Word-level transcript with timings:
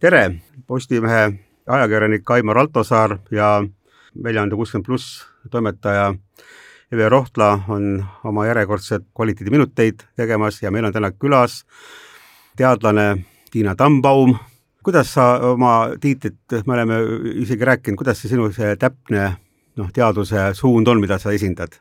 tere, 0.00 0.40
Postimehe 0.66 1.32
ajakirjanik 1.66 2.30
Aimar 2.30 2.58
Altosaar 2.58 3.18
ja 3.30 3.64
väljaande 4.24 4.56
kuuskümmend 4.56 4.86
pluss 4.86 5.26
toimetaja 5.50 6.14
Eve 6.92 7.08
Rohtla 7.08 7.60
on 7.68 8.04
oma 8.24 8.46
järjekordset 8.46 9.04
kvaliteediminuteid 9.16 10.00
tegemas 10.16 10.62
ja 10.62 10.70
meil 10.70 10.88
on 10.88 10.92
täna 10.92 11.10
külas 11.12 11.64
teadlane 12.56 13.24
Tiina 13.50 13.76
Tambaum. 13.76 14.36
kuidas 14.82 15.14
sa 15.14 15.38
oma 15.52 15.90
tiitlit, 16.00 16.38
me 16.66 16.74
oleme 16.74 16.94
isegi 17.34 17.64
rääkinud, 17.64 17.98
kuidas 17.98 18.22
see 18.22 18.28
sinu 18.28 18.52
see 18.52 18.76
täpne 18.76 19.36
noh, 19.76 19.92
teaduse 19.92 20.54
suund 20.54 20.88
on, 20.88 21.00
mida 21.00 21.18
sa 21.18 21.30
esindad? 21.30 21.76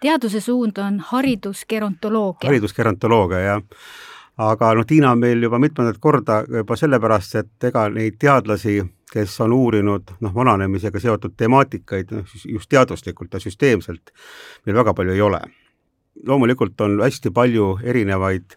teaduse 0.00 0.40
suund 0.40 0.78
on 0.78 0.98
haridusgerontoloogia. 1.00 2.48
haridusgerontoloogia, 2.48 3.38
jah 3.38 3.62
aga 4.50 4.72
noh, 4.74 4.86
Tiina 4.88 5.12
on 5.12 5.20
meil 5.22 5.42
juba 5.42 5.58
mitmendat 5.62 5.98
korda 6.00 6.42
juba 6.48 6.76
sellepärast, 6.78 7.34
et 7.40 7.68
ega 7.68 7.86
neid 7.92 8.18
teadlasi, 8.20 8.80
kes 9.12 9.34
on 9.44 9.52
uurinud 9.52 10.14
noh, 10.20 10.34
vananemisega 10.34 11.00
seotud 11.00 11.36
temaatikaid 11.36 12.14
noh, 12.16 12.36
just 12.48 12.70
teaduslikult 12.72 13.34
ja 13.34 13.42
süsteemselt, 13.42 14.14
meil 14.66 14.78
väga 14.80 14.94
palju 14.94 15.16
ei 15.16 15.20
ole. 15.20 15.40
loomulikult 16.26 16.80
on 16.80 17.00
hästi 17.00 17.30
palju 17.30 17.78
erinevaid 17.82 18.52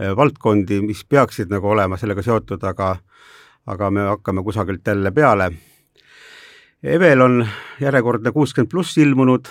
eh, 0.00 0.16
valdkondi, 0.16 0.80
mis 0.80 1.04
peaksid 1.04 1.50
nagu 1.52 1.68
olema 1.68 1.96
sellega 1.96 2.22
seotud, 2.22 2.62
aga 2.64 2.96
aga 3.66 3.90
me 3.90 4.00
hakkame 4.00 4.42
kusagilt 4.42 4.86
jälle 4.86 5.10
peale. 5.10 5.50
Evel 6.82 7.20
on 7.20 7.46
järjekordne 7.80 8.32
kuuskümmend 8.32 8.70
pluss 8.70 8.98
ilmunud 8.98 9.48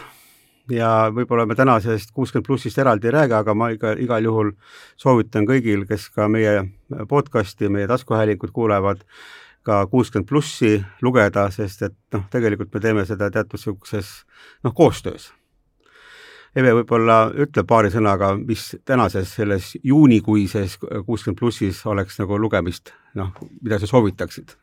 ja 0.71 0.89
võib-olla 1.13 1.45
me 1.45 1.55
täna 1.57 1.77
sellest 1.83 2.11
kuuskümmend 2.15 2.47
plussist 2.47 2.77
eraldi 2.81 3.09
ei 3.09 3.15
räägi, 3.15 3.37
aga 3.37 3.53
ma 3.57 3.69
iga, 3.73 3.93
igal 4.01 4.25
juhul 4.25 4.51
soovitan 4.97 5.47
kõigil, 5.47 5.85
kes 5.89 6.09
ka 6.15 6.27
meie 6.31 6.65
podcast'i, 7.09 7.69
meie 7.69 7.87
taskuhäälingut 7.87 8.53
kuulevad, 8.55 9.03
ka 9.65 9.85
kuuskümmend 9.91 10.29
plussi 10.29 10.77
lugeda, 11.05 11.47
sest 11.53 11.87
et 11.89 11.97
noh, 12.13 12.27
tegelikult 12.31 12.73
me 12.73 12.81
teeme 12.81 13.05
seda 13.05 13.29
teatud 13.33 13.59
niisuguses 13.59 14.11
noh, 14.65 14.73
koostöös. 14.73 15.31
Eve 16.55 16.71
võib-olla 16.77 17.25
ütle 17.43 17.65
paari 17.67 17.89
sõnaga, 17.91 18.31
mis 18.39 18.77
tänases 18.87 19.33
selles 19.35 19.73
juunikuises 19.83 20.77
kuuskümmend 20.79 21.39
plussis 21.39 21.81
oleks 21.85 22.21
nagu 22.21 22.39
lugemist, 22.39 22.93
noh, 23.15 23.33
mida 23.61 23.79
sa 23.79 23.89
soovitaksid? 23.91 24.55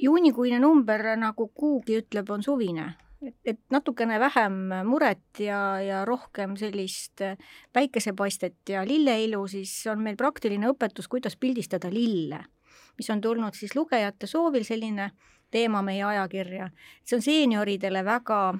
juunikuine 0.00 0.56
number, 0.62 1.02
nagu 1.20 1.50
kuugi 1.52 1.98
ütleb, 2.00 2.30
on 2.32 2.42
suvine 2.42 2.86
et, 3.22 3.36
et 3.44 3.60
natukene 3.70 4.18
vähem 4.20 4.58
muret 4.86 5.40
ja, 5.42 5.80
ja 5.82 6.04
rohkem 6.04 6.56
sellist 6.56 7.22
päikesepaistet 7.72 8.68
ja 8.68 8.84
lilleilu, 8.86 9.46
siis 9.48 9.72
on 9.90 10.02
meil 10.04 10.16
praktiline 10.16 10.70
õpetus, 10.70 11.08
kuidas 11.08 11.36
pildistada 11.36 11.90
lille, 11.92 12.40
mis 12.98 13.10
on 13.10 13.20
tulnud 13.20 13.58
siis 13.58 13.76
lugejate 13.76 14.26
soovil 14.26 14.66
selline 14.66 15.10
teema 15.50 15.82
meie 15.82 16.04
ajakirja. 16.04 16.70
see 17.04 17.16
on 17.16 17.22
seenioridele 17.22 18.04
väga 18.04 18.58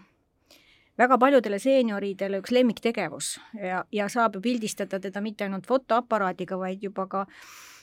väga 0.98 1.18
paljudele 1.18 1.58
seenioridele 1.62 2.40
üks 2.42 2.52
lemmiktegevus 2.54 3.38
ja, 3.54 3.84
ja 3.92 4.08
saab 4.08 4.38
ju 4.38 4.42
pildistada 4.42 5.00
teda 5.00 5.20
mitte 5.20 5.46
ainult 5.46 5.66
fotoaparaadiga, 5.66 6.58
vaid 6.58 6.82
juba 6.82 7.06
ka 7.06 7.26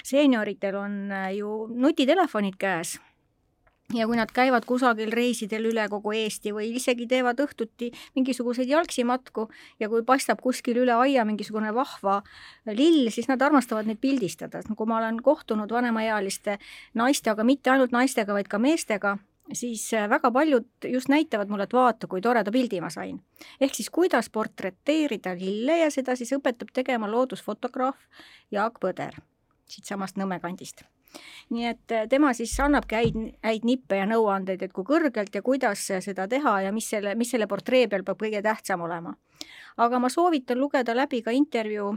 seenioritel 0.04 0.76
on 0.76 0.98
ju 1.34 1.68
nutitelefonid 1.72 2.58
käes 2.60 2.98
ja 3.94 4.08
kui 4.08 4.18
nad 4.18 4.32
käivad 4.34 4.66
kusagil 4.66 5.12
reisidel 5.14 5.68
üle 5.70 5.86
kogu 5.90 6.14
Eesti 6.18 6.54
või 6.56 6.72
isegi 6.80 7.06
teevad 7.10 7.40
õhtuti 7.44 7.92
mingisuguseid 8.16 8.70
jalgsimatku 8.70 9.46
ja 9.80 9.90
kui 9.92 10.02
paistab 10.08 10.42
kuskil 10.42 10.80
üle 10.82 10.96
aia 10.96 11.26
mingisugune 11.26 11.74
vahva 11.76 12.22
lill, 12.72 13.12
siis 13.14 13.30
nad 13.30 13.42
armastavad 13.42 13.86
neid 13.86 14.02
pildistada. 14.02 14.64
no 14.70 14.76
kui 14.76 14.90
ma 14.90 14.98
olen 14.98 15.22
kohtunud 15.22 15.72
vanemaealiste 15.72 16.58
naiste, 16.94 17.30
aga 17.30 17.44
mitte 17.44 17.70
ainult 17.70 17.94
naistega, 17.94 18.34
vaid 18.34 18.50
ka 18.50 18.60
meestega, 18.60 19.18
siis 19.54 19.94
äh, 19.94 20.10
väga 20.10 20.32
paljud 20.32 20.90
just 20.90 21.10
näitavad 21.10 21.50
mulle, 21.50 21.70
et 21.70 21.74
vaata, 21.74 22.08
kui 22.08 22.22
toreda 22.22 22.52
pildi 22.52 22.82
ma 22.82 22.90
sain. 22.90 23.22
ehk 23.62 23.76
siis 23.76 23.90
kuidas 23.90 24.30
portreteerida 24.30 25.36
lille 25.38 25.78
ja 25.84 25.92
seda 25.92 26.16
siis 26.16 26.34
õpetab 26.34 26.74
tegema 26.74 27.12
loodusfotograaf 27.12 27.96
Jaak 28.52 28.82
Põder 28.82 29.22
siitsamast 29.70 30.18
Nõmme 30.18 30.40
kandist 30.42 30.86
nii 31.54 31.68
et 31.70 31.92
äh, 31.94 32.08
tema 32.10 32.34
siis 32.34 32.54
annabki 32.60 32.96
häid, 32.96 33.20
häid 33.46 33.68
nippe 33.68 34.00
ja 34.00 34.08
nõuandeid, 34.10 34.64
et 34.66 34.74
kui 34.74 34.86
kõrgelt 34.88 35.36
ja 35.36 35.44
kuidas 35.46 35.84
seda 36.06 36.28
teha 36.28 36.60
ja 36.66 36.74
mis 36.76 36.90
selle, 36.90 37.16
mis 37.16 37.32
selle 37.34 37.48
portree 37.48 37.88
peal 37.92 38.06
peab 38.06 38.22
kõige 38.22 38.42
tähtsam 38.46 38.82
olema. 38.86 39.16
aga 39.78 40.00
ma 40.00 40.10
soovitan 40.10 40.60
lugeda 40.60 40.96
läbi 40.96 41.22
ka 41.22 41.32
intervjuu 41.32 41.96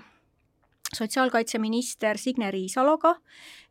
sotsiaalkaitseminister 0.95 2.19
Signe 2.19 2.51
Riisaloga, 2.51 3.15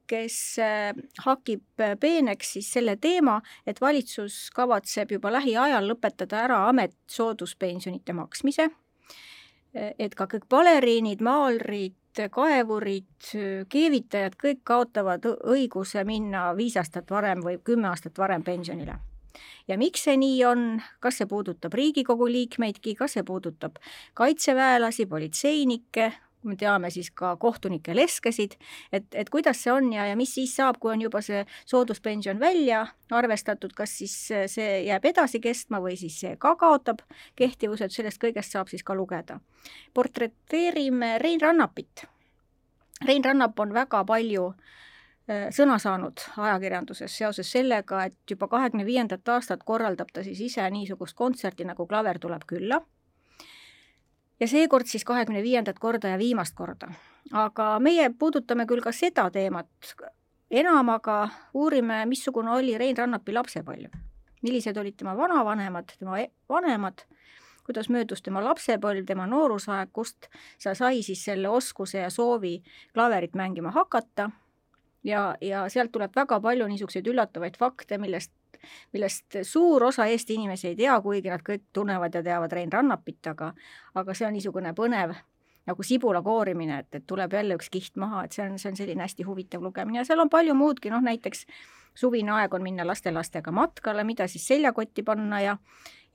kes 0.07 0.59
äh, 0.63 0.93
hakib 1.25 1.63
peeneks 1.99 2.53
siis 2.57 2.71
selle 2.73 2.95
teema, 2.95 3.41
et 3.67 3.81
valitsus 3.81 4.49
kavatseb 4.55 5.11
juba 5.11 5.31
lähiajal 5.31 5.89
lõpetada 5.91 6.43
ära 6.47 6.67
ametsooduspensionite 6.69 8.13
maksmise, 8.13 8.69
et 9.77 10.15
ka 10.15 10.25
kõik 10.31 10.47
baleriinid, 10.49 11.21
maalrid, 11.21 11.97
kaevurid, 12.31 13.31
keevitajad, 13.69 14.37
kõik 14.41 14.63
kaotavad 14.67 15.25
õiguse 15.27 16.03
minna 16.07 16.49
viis 16.57 16.77
aastat 16.77 17.11
varem 17.11 17.43
või 17.45 17.59
kümme 17.63 17.91
aastat 17.91 18.17
varem 18.17 18.43
pensionile. 18.43 18.99
ja 19.67 19.77
miks 19.77 20.03
see 20.07 20.17
nii 20.17 20.43
on, 20.45 20.81
kas 20.99 21.17
see 21.19 21.27
puudutab 21.27 21.73
Riigikogu 21.73 22.27
liikmeidki, 22.31 22.95
kas 22.95 23.13
see 23.17 23.23
puudutab 23.23 23.77
kaitseväelasi, 24.13 25.05
politseinikke, 25.05 26.11
me 26.47 26.55
teame 26.59 26.89
siis 26.93 27.09
ka 27.11 27.35
kohtunike 27.39 27.95
leskesid, 27.95 28.57
et, 28.91 29.07
et 29.13 29.29
kuidas 29.29 29.61
see 29.63 29.73
on 29.73 29.91
ja, 29.93 30.07
ja 30.09 30.15
mis 30.19 30.33
siis 30.35 30.55
saab, 30.55 30.79
kui 30.79 30.93
on 30.93 31.01
juba 31.01 31.21
see 31.25 31.43
sooduspension 31.65 32.39
välja 32.39 32.85
arvestatud, 33.11 33.73
kas 33.77 33.97
siis 33.99 34.15
see 34.53 34.81
jääb 34.87 35.05
edasi 35.05 35.41
kestma 35.43 35.81
või 35.83 35.97
siis 35.99 36.19
see 36.23 36.35
ka 36.39 36.55
kaotab 36.59 37.03
kehtivuse, 37.35 37.87
et 37.87 37.95
sellest 37.95 38.21
kõigest 38.23 38.55
saab 38.55 38.71
siis 38.71 38.83
ka 38.83 38.95
lugeda. 38.95 39.39
portreteerime 39.93 41.17
Rein 41.19 41.41
Rannapit. 41.41 42.05
Rein 43.05 43.23
Rannap 43.23 43.59
on 43.59 43.73
väga 43.73 44.03
palju 44.05 44.49
äh, 44.49 45.47
sõna 45.51 45.77
saanud 45.79 46.23
ajakirjanduses 46.37 47.17
seoses 47.17 47.51
sellega, 47.51 48.05
et 48.05 48.31
juba 48.31 48.47
kahekümne 48.47 48.85
viiendat 48.85 49.29
aastat 49.29 49.63
korraldab 49.63 50.11
ta 50.13 50.23
siis 50.23 50.39
ise 50.41 50.69
niisugust 50.71 51.15
kontserti 51.15 51.65
nagu 51.67 51.87
Klaver 51.87 52.19
tuleb 52.19 52.47
külla 52.47 52.81
ja 54.39 54.47
seekord 54.47 54.87
siis 54.87 55.05
kahekümne 55.05 55.43
viiendat 55.43 55.79
korda 55.79 56.07
ja 56.13 56.17
viimast 56.17 56.55
korda. 56.55 56.91
aga 57.31 57.79
meie 57.79 58.09
puudutame 58.19 58.65
küll 58.65 58.81
ka 58.81 58.91
seda 58.91 59.29
teemat, 59.31 59.67
enam 60.51 60.89
aga 60.89 61.29
uurime, 61.53 62.05
missugune 62.05 62.51
oli 62.51 62.77
Rein 62.77 62.97
Rannapi 62.97 63.33
lapsepõlv. 63.33 63.91
millised 64.41 64.77
olid 64.77 64.95
tema 64.97 65.17
vanavanemad, 65.17 65.91
tema 65.99 66.19
e-, 66.19 66.31
vanemad, 66.49 67.03
kuidas 67.65 67.89
möödus 67.89 68.21
tema 68.21 68.43
lapsepõlv, 68.43 69.05
tema 69.05 69.27
noorusaeg, 69.27 69.89
kust 69.93 70.29
sa 70.57 70.75
sai 70.75 71.01
siis 71.03 71.23
selle 71.25 71.49
oskuse 71.49 71.97
ja 71.97 72.09
soovi 72.09 72.61
klaverit 72.93 73.35
mängima 73.35 73.71
hakata 73.71 74.29
ja, 75.03 75.35
ja 75.41 75.65
sealt 75.69 75.91
tuleb 75.91 76.15
väga 76.15 76.39
palju 76.39 76.67
niisuguseid 76.67 77.07
üllatavaid 77.07 77.57
fakte, 77.57 77.97
millest 77.97 78.31
millest 78.93 79.39
suur 79.43 79.83
osa 79.83 80.05
Eesti 80.05 80.37
inimesi 80.39 80.67
ei 80.67 80.75
tea, 80.75 80.99
kuigi 81.01 81.29
nad 81.29 81.43
kõik 81.45 81.67
tunnevad 81.73 82.15
ja 82.15 82.23
teavad 82.23 82.51
Rein 82.51 82.71
Rannapit, 82.73 83.21
aga 83.27 83.53
aga 83.95 84.13
see 84.13 84.27
on 84.27 84.37
niisugune 84.37 84.73
põnev 84.77 85.15
nagu 85.67 85.83
sibula 85.83 86.21
koorimine, 86.23 86.79
et, 86.79 86.95
et 86.95 87.03
tuleb 87.07 87.33
jälle 87.33 87.57
üks 87.59 87.67
kiht 87.71 87.97
maha, 87.99 88.23
et 88.23 88.31
see 88.31 88.45
on, 88.45 88.55
see 88.59 88.71
on 88.71 88.79
selline 88.79 89.03
hästi 89.03 89.25
huvitav 89.27 89.63
lugemine 89.63 89.99
ja 89.99 90.05
seal 90.07 90.23
on 90.23 90.31
palju 90.31 90.55
muudki, 90.55 90.91
noh 90.93 91.03
näiteks 91.03 91.43
suvine 91.97 92.31
aeg 92.37 92.53
on 92.53 92.63
minna 92.63 92.85
lastelastega 92.87 93.51
matkale, 93.51 94.05
mida 94.07 94.27
siis 94.31 94.47
seljakotti 94.47 95.03
panna 95.03 95.41
ja 95.43 95.57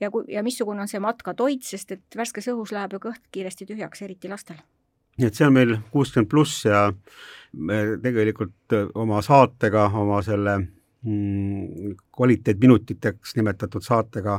ja 0.01 0.09
kui, 0.11 0.25
ja 0.27 0.43
missugune 0.43 0.81
on 0.81 0.89
see 0.89 0.99
matkatoit, 1.03 1.63
sest 1.63 1.93
et 1.95 2.17
värskes 2.17 2.49
õhus 2.53 2.73
läheb 2.75 2.95
ju 2.95 3.01
kõht 3.03 3.21
kiiresti 3.31 3.67
tühjaks, 3.69 4.01
eriti 4.05 4.31
lastel. 4.31 4.57
nii 5.17 5.29
et 5.29 5.37
see 5.37 5.45
on 5.47 5.53
meil 5.53 5.75
kuuskümmend 5.93 6.29
pluss 6.29 6.65
ja 6.65 6.87
me 7.53 7.83
tegelikult 8.01 8.75
oma 8.97 9.21
saatega, 9.21 9.85
oma 10.01 10.21
selle 10.25 10.57
kvaliteetminutiteks 11.03 13.35
nimetatud 13.35 13.83
saatega 13.83 14.37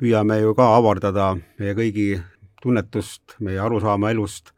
püüame 0.00 0.38
ju 0.40 0.54
ka 0.56 0.70
avardada 0.76 1.34
meie 1.60 1.74
kõigi 1.76 2.06
tunnetust, 2.62 3.36
meie 3.40 3.60
arusaama 3.60 4.10
elust. 4.10 4.52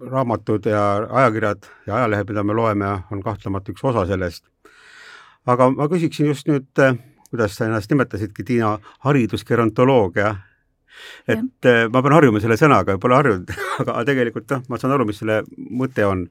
raamatud 0.00 0.66
ja 0.66 1.06
ajakirjad 1.10 1.66
ja 1.86 1.94
ajalehed, 1.94 2.30
mida 2.30 2.42
me 2.42 2.54
loeme, 2.56 2.86
on 3.12 3.22
kahtlemata 3.22 3.72
üks 3.72 3.84
osa 3.84 4.06
sellest. 4.06 4.44
aga 5.46 5.70
ma 5.70 5.88
küsiksin 5.88 6.26
just 6.26 6.48
nüüd, 6.48 6.70
kuidas 7.30 7.56
sa 7.56 7.66
ennast 7.66 7.90
nimetasidki, 7.90 8.44
Tiina, 8.44 8.78
haridusgerontoloogia 9.00 10.36
et 11.28 11.64
ja. 11.64 11.70
Eh, 11.70 11.88
ma 11.88 12.02
pean 12.02 12.12
harjuma 12.12 12.40
selle 12.40 12.56
sõnaga, 12.56 12.98
pole 12.98 13.16
harjunud 13.16 13.50
aga 13.80 14.04
tegelikult 14.04 14.50
noh, 14.50 14.62
ma 14.68 14.78
saan 14.78 14.92
aru, 14.92 15.06
mis 15.08 15.18
selle 15.18 15.42
mõte 15.56 16.06
on 16.06 16.28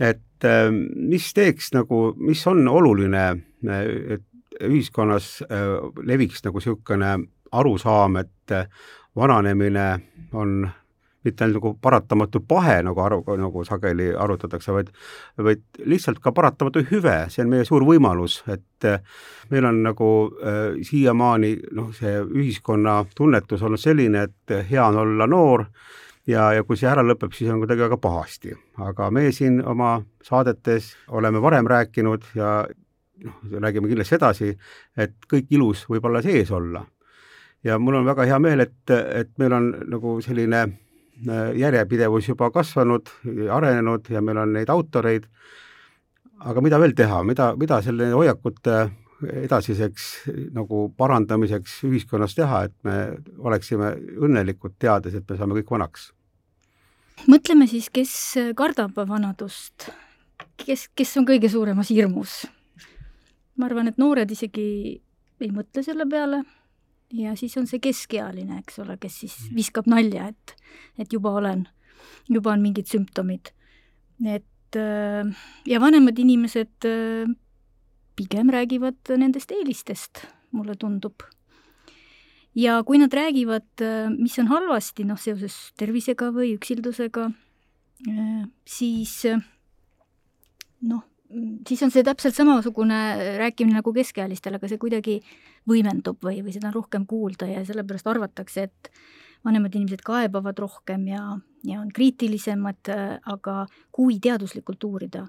et 0.00 0.44
ähm, 0.44 0.84
mis 1.08 1.32
teeks 1.36 1.72
nagu, 1.76 2.12
mis 2.16 2.42
on 2.50 2.64
oluline, 2.68 3.24
et 3.70 4.24
ühiskonnas 4.62 5.42
äh, 5.46 5.66
leviks 6.06 6.44
nagu 6.44 6.60
niisugune 6.60 7.16
arusaam, 7.52 8.16
et 8.16 8.54
äh, 8.54 8.68
vananemine 9.16 9.88
on 10.32 10.70
mitte 11.24 11.44
ainult 11.44 11.60
nagu 11.60 11.72
paratamatu 11.82 12.40
pahe, 12.48 12.80
nagu 12.82 13.00
aru, 13.00 13.20
nagu 13.38 13.64
sageli 13.64 14.08
arutatakse, 14.18 14.72
vaid 14.74 14.90
vaid 15.38 15.62
lihtsalt 15.86 16.18
ka 16.22 16.32
paratamatu 16.34 16.82
hüve, 16.90 17.14
see 17.30 17.44
on 17.44 17.52
meie 17.52 17.66
suur 17.68 17.86
võimalus, 17.86 18.40
et 18.50 18.88
äh, 18.88 19.00
meil 19.50 19.68
on 19.70 19.82
nagu 19.86 20.10
äh, 20.42 20.62
siiamaani 20.86 21.54
noh, 21.78 21.92
see 21.96 22.18
ühiskonna 22.26 23.02
tunnetus 23.14 23.62
olnud 23.62 23.80
selline, 23.80 24.26
et 24.28 24.56
hea 24.70 24.86
on 24.88 25.02
olla 25.04 25.28
noor 25.30 25.66
ja, 26.26 26.50
ja 26.56 26.66
kui 26.66 26.78
see 26.78 26.90
ära 26.90 27.04
lõpeb, 27.06 27.34
siis 27.36 27.50
on 27.52 27.62
kuidagi 27.62 27.86
väga 27.86 27.98
pahasti. 28.02 28.56
aga 28.82 29.10
me 29.10 29.30
siin 29.32 29.62
oma 29.64 30.00
saadetes 30.22 30.94
oleme 31.08 31.42
varem 31.42 31.70
rääkinud 31.70 32.32
ja 32.34 32.64
noh, 33.24 33.38
räägime 33.62 33.90
kindlasti 33.90 34.18
edasi, 34.18 34.52
et 34.96 35.16
kõik 35.30 35.50
ilus 35.54 35.86
võib 35.90 36.04
olla 36.08 36.22
sees 36.22 36.50
olla. 36.50 36.84
ja 37.64 37.78
mul 37.78 38.00
on 38.00 38.06
väga 38.06 38.26
hea 38.26 38.38
meel, 38.42 38.60
et, 38.60 38.90
et 38.90 39.30
meil 39.38 39.52
on 39.52 39.68
nagu 39.92 40.16
selline 40.20 40.62
äh, 40.62 41.52
järjepidevus 41.58 42.28
juba 42.28 42.50
kasvanud, 42.50 43.10
arenenud 43.50 44.10
ja 44.10 44.22
meil 44.22 44.42
on 44.42 44.56
neid 44.56 44.70
autoreid, 44.70 45.28
aga 46.40 46.60
mida 46.60 46.80
veel 46.82 46.96
teha, 46.98 47.22
mida, 47.22 47.52
mida 47.56 47.82
selle 47.82 48.10
hoiakute 48.12 48.88
edasiseks 49.22 50.08
nagu 50.54 50.88
parandamiseks 50.98 51.82
ühiskonnas 51.86 52.34
teha, 52.34 52.64
et 52.66 52.74
me 52.86 52.96
oleksime 53.38 53.94
õnnelikud, 54.18 54.74
teades, 54.82 55.14
et 55.14 55.28
me 55.28 55.38
saame 55.38 55.60
kõik 55.60 55.70
vanaks? 55.76 56.10
mõtleme 57.28 57.68
siis, 57.70 57.86
kes 57.92 58.12
kardab 58.58 58.96
vanadust, 59.06 59.90
kes, 60.58 60.88
kes 60.96 61.12
on 61.20 61.28
kõige 61.28 61.50
suuremas 61.52 61.92
hirmus 61.92 62.40
ma 63.62 63.68
arvan, 63.70 63.92
et 63.92 63.98
noored 64.02 64.30
isegi 64.34 64.66
ei 65.42 65.50
mõtle 65.54 65.84
selle 65.86 66.06
peale 66.10 66.42
ja 67.14 67.34
siis 67.38 67.54
on 67.60 67.68
see 67.70 67.80
keskealine, 67.82 68.58
eks 68.62 68.80
ole, 68.82 68.96
kes 69.00 69.20
siis 69.22 69.36
mm. 69.44 69.58
viskab 69.58 69.88
nalja, 69.90 70.30
et, 70.32 70.54
et 70.98 71.12
juba 71.14 71.34
olen, 71.38 71.66
juba 72.32 72.54
on 72.54 72.64
mingid 72.64 72.90
sümptomid. 72.90 73.52
et 74.26 74.78
äh, 74.78 75.44
ja 75.66 75.80
vanemad 75.80 76.18
inimesed 76.18 76.88
äh, 76.88 77.30
pigem 78.16 78.50
räägivad 78.50 79.14
nendest 79.18 79.52
eelistest, 79.52 80.26
mulle 80.50 80.74
tundub. 80.74 81.22
ja 82.54 82.82
kui 82.82 82.98
nad 82.98 83.14
räägivad, 83.14 83.70
äh, 83.80 84.10
mis 84.10 84.38
on 84.38 84.50
halvasti, 84.50 85.04
noh, 85.04 85.20
seoses 85.20 85.72
tervisega 85.78 86.32
või 86.34 86.56
üksildusega, 86.56 87.30
siis 88.66 89.14
noh, 90.82 91.04
siis 91.68 91.82
on 91.82 91.90
see 91.94 92.04
täpselt 92.06 92.36
samasugune 92.36 92.98
rääkimine 93.40 93.80
nagu 93.80 93.92
keskealistel, 93.94 94.58
aga 94.58 94.70
see 94.70 94.80
kuidagi 94.80 95.18
võimendub 95.68 96.20
või, 96.24 96.40
või 96.44 96.54
seda 96.54 96.70
on 96.70 96.76
rohkem 96.76 97.06
kuulda 97.08 97.48
ja 97.50 97.64
sellepärast 97.66 98.08
arvatakse, 98.10 98.68
et 98.68 98.92
vanemad 99.44 99.74
inimesed 99.74 100.02
kaebavad 100.06 100.58
rohkem 100.62 101.06
ja, 101.10 101.22
ja 101.66 101.80
on 101.80 101.90
kriitilisemad, 101.94 102.92
aga 103.32 103.56
kui 103.94 104.18
teaduslikult 104.22 104.84
uurida, 104.86 105.26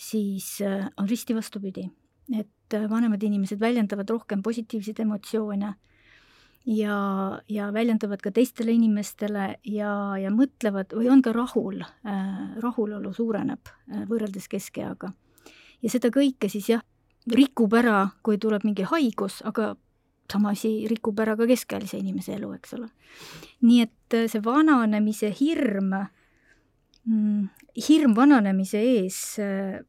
siis 0.00 0.58
äh, 0.64 0.88
on 0.96 1.08
risti 1.08 1.36
vastupidi. 1.36 1.90
et 2.38 2.74
äh, 2.74 2.90
vanemad 2.90 3.22
inimesed 3.22 3.60
väljendavad 3.60 4.10
rohkem 4.10 4.42
positiivseid 4.42 5.00
emotsioone 5.00 5.74
ja, 6.66 7.40
ja 7.48 7.72
väljendavad 7.72 8.20
ka 8.22 8.30
teistele 8.30 8.72
inimestele 8.72 9.56
ja, 9.64 9.92
ja 10.16 10.30
mõtlevad 10.30 10.94
või 10.94 11.10
on 11.10 11.22
ka 11.22 11.32
rahul 11.32 11.82
äh,, 11.82 12.54
rahulolu 12.62 13.12
suureneb 13.12 13.66
äh, 13.66 14.06
võrreldes 14.08 14.48
keskeaga 14.48 15.12
ja 15.82 15.92
seda 15.92 16.10
kõike 16.14 16.50
siis 16.52 16.68
jah, 16.72 16.82
rikub 17.30 17.74
ära, 17.76 18.10
kui 18.24 18.38
tuleb 18.40 18.64
mingi 18.64 18.86
haigus, 18.88 19.40
aga 19.46 19.74
sama 20.30 20.52
asi 20.54 20.86
rikub 20.90 21.18
ära 21.20 21.36
ka 21.36 21.46
keskealise 21.50 21.98
inimese 21.98 22.36
elu, 22.36 22.52
eks 22.56 22.74
ole. 22.78 22.88
nii 23.66 23.80
et 23.82 24.16
äh, 24.16 24.28
see 24.30 24.42
vananemise 24.44 25.32
hirm, 25.40 25.94
mm, 27.04 27.48
hirm 27.88 28.14
vananemise 28.16 28.82
ees, 28.92 29.18
äh, 29.42 29.80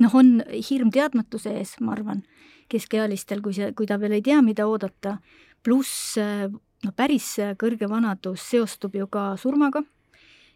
noh, 0.00 0.16
on 0.16 0.40
hirm 0.48 0.90
teadmatuse 0.94 1.52
ees, 1.60 1.76
ma 1.84 1.94
arvan, 1.96 2.24
keskealistel, 2.70 3.42
kui 3.44 3.54
see, 3.56 3.72
kui 3.76 3.88
ta 3.90 3.98
veel 4.00 4.18
ei 4.18 4.24
tea, 4.24 4.40
mida 4.46 4.66
oodata, 4.70 5.18
pluss 5.66 6.16
äh, 6.20 6.48
no 6.84 6.92
päris 6.96 7.34
kõrge 7.60 7.88
vanadus 7.90 8.44
seostub 8.48 8.94
ju 8.96 9.08
ka 9.12 9.34
surmaga 9.40 9.82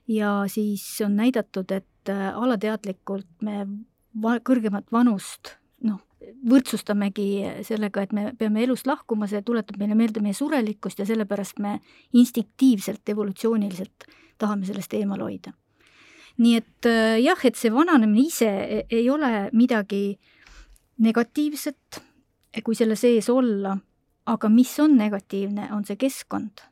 ja 0.09 0.45
siis 0.49 0.85
on 1.05 1.19
näidatud, 1.21 1.71
et 1.73 1.87
äh, 2.13 2.31
alateadlikult 2.37 3.45
me 3.47 3.65
va-, 4.23 4.41
kõrgemat 4.45 4.91
vanust 4.93 5.55
noh, 5.85 6.01
võrdsustamegi 6.49 7.63
sellega, 7.67 8.05
et 8.05 8.15
me 8.17 8.31
peame 8.39 8.65
elust 8.65 8.89
lahkuma, 8.89 9.29
see 9.29 9.43
tuletab 9.45 9.79
meile 9.81 9.97
meelde 9.99 10.23
meie 10.25 10.37
surelikkust 10.37 11.03
ja 11.03 11.09
sellepärast 11.09 11.61
me 11.65 11.79
instinktiivselt, 12.17 13.03
evolutsiooniliselt 13.09 14.09
tahame 14.41 14.67
sellest 14.67 14.95
eemal 14.97 15.23
hoida. 15.25 15.53
nii 16.39 16.55
et 16.59 16.87
äh, 16.91 17.19
jah, 17.23 17.45
et 17.47 17.57
see 17.57 17.73
vananemine 17.73 18.27
ise 18.27 18.49
e-, 18.49 18.87
ei 18.91 19.11
ole 19.11 19.51
midagi 19.53 20.19
negatiivset, 20.99 22.01
kui 22.65 22.75
selle 22.79 22.97
sees 22.97 23.29
olla, 23.31 23.77
aga 24.31 24.49
mis 24.49 24.73
on 24.81 24.97
negatiivne, 24.97 25.69
on 25.75 25.85
see 25.85 25.99
keskkond, 25.99 26.63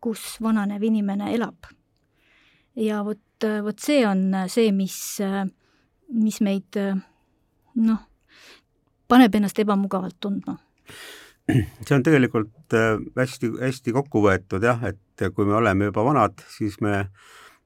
kus 0.00 0.36
vananev 0.40 0.82
inimene 0.84 1.32
elab 1.34 1.68
ja 2.76 3.02
vot, 3.04 3.20
vot 3.64 3.80
see 3.80 4.04
on 4.06 4.26
see, 4.52 4.72
mis, 4.74 4.96
mis 6.12 6.40
meid 6.44 6.78
noh, 7.80 8.00
paneb 9.10 9.34
ennast 9.38 9.58
ebamugavalt 9.62 10.18
tundma. 10.22 10.56
see 11.50 11.96
on 11.96 12.04
tegelikult 12.06 12.76
hästi-hästi 13.18 13.90
äh, 13.90 13.96
kokku 13.96 14.22
võetud 14.22 14.62
jah, 14.64 14.82
et 14.86 15.24
kui 15.34 15.48
me 15.48 15.56
oleme 15.58 15.90
juba 15.90 16.04
vanad, 16.06 16.42
siis 16.52 16.78
me 16.84 17.08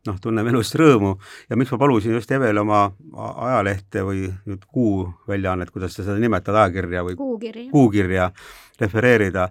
noh, 0.09 0.19
tunneme 0.21 0.53
elust 0.53 0.77
rõõmu. 0.79 1.15
Ja 1.51 1.59
miks 1.59 1.73
ma 1.75 1.79
palusin 1.81 2.17
just 2.17 2.31
Evel 2.35 2.59
oma 2.61 2.87
ajalehte 3.15 4.05
või 4.06 4.27
nüüd 4.49 4.67
Kuu 4.69 5.06
väljaannet, 5.29 5.73
kuidas 5.75 5.97
sa 5.97 6.05
seda 6.05 6.19
nimetad, 6.21 6.56
ajakirja 6.61 7.05
või 7.06 7.17
kuukirja, 7.19 7.71
kuukirja 7.73 8.31
refereerida, 8.81 9.49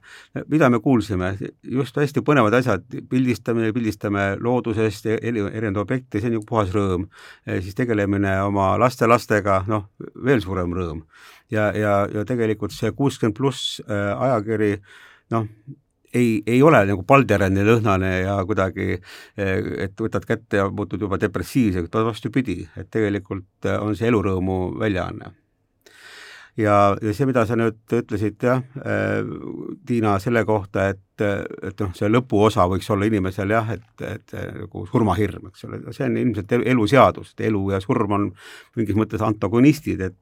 mida 0.52 0.68
me 0.70 0.80
kuulsime, 0.84 1.34
just 1.64 1.96
hästi 1.96 2.24
põnevad 2.28 2.58
asjad, 2.58 2.84
pildistamine, 3.10 3.72
pildistame 3.76 4.34
loodusest, 4.44 5.08
erinevaid 5.14 5.80
objekte, 5.80 6.20
see 6.20 6.32
on 6.32 6.40
ju 6.40 6.42
puhas 6.48 6.74
rõõm. 6.76 7.08
siis 7.48 7.76
tegelemine 7.76 8.36
oma 8.44 8.74
laste-lastega, 8.82 9.64
noh, 9.68 9.88
veel 10.26 10.44
suurem 10.44 10.76
rõõm. 10.76 11.06
ja, 11.52 11.72
ja, 11.72 11.96
ja 12.14 12.26
tegelikult 12.26 12.76
see 12.76 12.92
kuuskümmend 12.92 13.38
pluss 13.38 13.80
äh, 13.88 14.12
ajakiri, 14.28 14.76
noh, 15.32 15.48
ei, 16.14 16.44
ei 16.48 16.62
ole 16.64 16.84
nagu 16.88 17.04
palderänni 17.08 17.66
lõhnane 17.68 18.12
ja 18.24 18.38
kuidagi, 18.48 18.98
et 19.38 20.02
võtad 20.02 20.26
kätte 20.28 20.62
ja 20.62 20.68
muutud 20.70 21.02
juba 21.02 21.20
depressiivseks, 21.22 21.94
vastupidi, 22.06 22.62
et 22.78 22.90
tegelikult 22.94 23.70
on 23.80 23.96
see 23.98 24.12
elurõõmu 24.12 24.78
väljaanne. 24.80 25.34
ja, 26.58 26.76
ja 27.02 27.14
see, 27.14 27.26
mida 27.26 27.46
sa 27.50 27.58
nüüd 27.58 27.96
ütlesid 27.98 28.44
jah, 28.46 28.62
Tiina, 29.86 30.18
selle 30.22 30.46
kohta, 30.46 30.90
et, 30.94 31.22
et 31.22 31.80
noh, 31.82 31.94
see 31.98 32.10
lõpuosa 32.12 32.68
võiks 32.70 32.90
olla 32.94 33.10
inimesel 33.10 33.56
jah, 33.56 33.74
et, 33.74 34.06
et 34.06 34.36
nagu 34.60 34.86
surmahirm, 34.92 35.50
eks 35.50 35.66
ole, 35.66 35.82
see 35.92 36.06
on 36.06 36.20
ilmselt 36.22 36.54
elu 36.62 36.88
seadus, 36.88 37.34
et 37.34 37.48
elu 37.50 37.64
ja 37.74 37.82
surm 37.82 38.20
on 38.20 38.30
mingis 38.78 39.00
mõttes 39.00 39.26
antagonistid, 39.26 40.06
et 40.12 40.20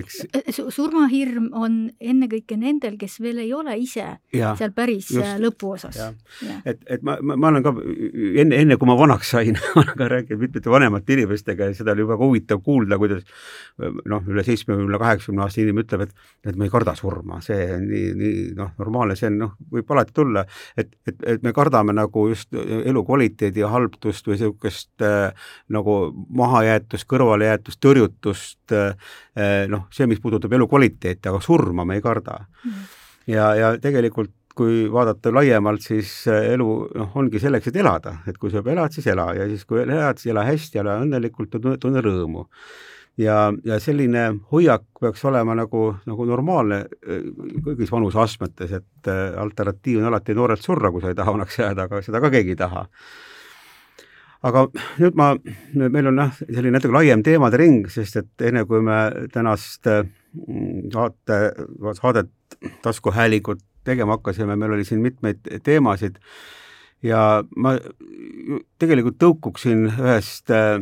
eks 0.00 0.20
äh, 0.28 0.60
surmahirm 0.72 1.48
on 1.56 1.78
ennekõike 2.00 2.58
nendel, 2.60 2.96
kes 3.00 3.18
veel 3.24 3.42
ei 3.44 3.52
ole 3.56 3.76
ise 3.80 4.06
ja, 4.34 4.52
seal 4.58 4.74
päris 4.76 5.10
just, 5.10 5.24
äh, 5.24 5.36
lõpuosas. 5.42 5.98
et, 6.64 6.82
et 6.86 7.06
ma, 7.06 7.18
ma, 7.22 7.36
ma 7.36 7.52
olen 7.52 7.66
ka 7.66 7.74
enne, 8.42 8.60
enne 8.62 8.78
kui 8.80 8.90
ma 8.90 8.98
vanaks 8.98 9.34
sain 9.36 9.58
olen 9.80 9.94
ka 9.98 10.10
rääkinud 10.12 10.44
mitmete 10.46 10.72
vanemate 10.72 11.16
inimestega 11.16 11.70
ja 11.70 11.76
seda 11.78 11.96
oli 11.96 12.06
väga 12.08 12.30
huvitav 12.30 12.62
kuulda, 12.66 12.98
kuidas 13.00 13.24
noh, 13.78 14.24
üle 14.30 14.44
seitsmekümne, 14.46 15.00
kaheksakümne 15.00 15.44
aasta 15.44 15.62
inimene 15.62 15.86
ütleb, 15.86 16.06
et 16.06 16.50
et 16.50 16.58
ma 16.58 16.66
ei 16.66 16.72
karda 16.72 16.94
surma, 16.96 17.40
see 17.44 17.64
on 17.74 17.86
nii, 17.90 18.10
nii 18.16 18.42
noh, 18.56 18.72
normaalne, 18.80 19.16
see 19.18 19.30
on 19.30 19.38
noh, 19.40 19.54
võib 19.72 19.90
alati 19.94 20.14
tulla, 20.16 20.44
et, 20.78 20.92
et, 21.08 21.16
et 21.34 21.42
me 21.44 21.52
kardame 21.56 21.94
nagu 21.96 22.26
just 22.30 22.54
elukvaliteedi 22.54 23.64
halbtust 23.66 24.28
või 24.28 24.36
niisugust 24.36 25.04
äh, 25.04 25.48
nagu 25.72 25.96
mahajäetust, 26.38 27.06
kõrvalejäetust, 27.10 27.80
tõrjutust 27.82 28.76
äh,, 28.76 29.12
noh, 29.70 29.85
see, 29.92 30.08
mis 30.10 30.20
puudutab 30.22 30.52
elukvaliteeti, 30.52 31.28
aga 31.28 31.40
surma 31.44 31.84
me 31.84 31.98
ei 31.98 32.04
karda. 32.04 32.40
Mm.. 32.64 32.90
ja, 33.32 33.52
ja 33.58 33.70
tegelikult 33.82 34.34
kui 34.56 34.86
vaadata 34.92 35.30
laiemalt, 35.34 35.84
siis 35.84 36.10
elu 36.32 36.66
noh, 36.96 37.16
ongi 37.20 37.40
selleks, 37.42 37.68
et 37.68 37.78
elada, 37.82 38.16
et 38.30 38.38
kui 38.40 38.50
sa 38.50 38.62
juba 38.62 38.72
elad, 38.72 38.94
siis 38.94 39.06
ela. 39.12 39.28
Ja 39.36 39.44
siis 39.50 39.66
kui 39.68 39.82
elad, 39.82 40.20
siis 40.22 40.32
ela 40.32 40.46
hästi, 40.48 40.80
ela 40.80 40.96
õnnelikult, 41.04 41.58
tunne 41.82 42.04
rõõmu. 42.04 42.46
ja, 43.20 43.36
ja 43.64 43.78
selline 43.80 44.26
hoiak 44.52 44.82
peaks 45.00 45.24
olema 45.24 45.54
nagu, 45.56 45.86
nagu 46.08 46.24
normaalne 46.28 46.82
äh, 46.84 47.28
kõigis 47.64 47.92
vanuseastmetes, 47.92 48.74
et 48.80 49.08
äh, 49.12 49.38
alternatiiv 49.40 50.02
on 50.02 50.10
alati 50.10 50.36
noorelt 50.36 50.64
surra, 50.64 50.90
kui 50.92 51.04
sa 51.04 51.12
ei 51.12 51.16
taha 51.16 51.32
vanaks 51.36 51.56
jääda, 51.60 51.88
aga 51.88 52.02
seda 52.04 52.20
ka 52.20 52.32
keegi 52.32 52.52
ei 52.56 52.60
taha 52.60 52.84
aga 54.46 54.66
nüüd 55.00 55.16
ma, 55.18 55.32
meil 55.74 56.10
on 56.10 56.20
jah, 56.20 56.34
selline 56.44 56.76
natuke 56.76 56.94
laiem 56.94 57.22
teemade 57.26 57.58
ring, 57.60 57.86
sest 57.90 58.20
et 58.20 58.46
enne 58.48 58.64
kui 58.68 58.82
me 58.84 58.98
tänast 59.34 59.88
mm, 59.88 60.90
saate, 60.92 61.40
saadet 61.98 62.30
taskuhäälingut 62.84 63.64
tegema 63.86 64.18
hakkasime, 64.18 64.56
meil 64.58 64.76
oli 64.76 64.86
siin 64.86 65.02
mitmeid 65.02 65.42
teemasid. 65.66 66.20
Ja 67.04 67.42
ma 67.56 67.76
tegelikult 68.80 69.18
tõukuksin 69.20 69.84
ühest 69.92 70.50
äh, 70.54 70.80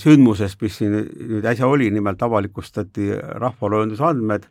sündmusest, 0.00 0.58
mis 0.62 0.80
siin 0.80 0.96
nüüd 0.96 1.46
äsja 1.46 1.68
oli, 1.70 1.90
nimelt 1.94 2.22
avalikustati 2.22 3.12
rahvaloenduse 3.42 4.06
andmed, 4.08 4.48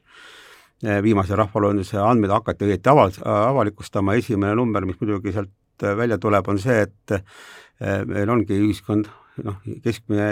äh, 0.86 1.01
viimase 1.03 1.36
rahvaloenduse 1.39 2.00
andmed 2.00 2.32
hakati 2.34 2.70
õieti 2.70 2.93
aval-, 2.93 3.20
avalikustama, 3.25 4.15
esimene 4.22 4.55
number, 4.60 4.88
mis 4.88 5.00
muidugi 5.01 5.36
sealt 5.36 5.51
välja 5.98 6.18
tuleb, 6.22 6.48
on 6.48 6.60
see, 6.62 6.86
et 6.88 7.18
äh, 7.18 8.02
meil 8.08 8.30
ongi 8.30 8.58
ühiskond 8.60 9.10
noh, 9.42 9.58
keskmine 9.84 10.28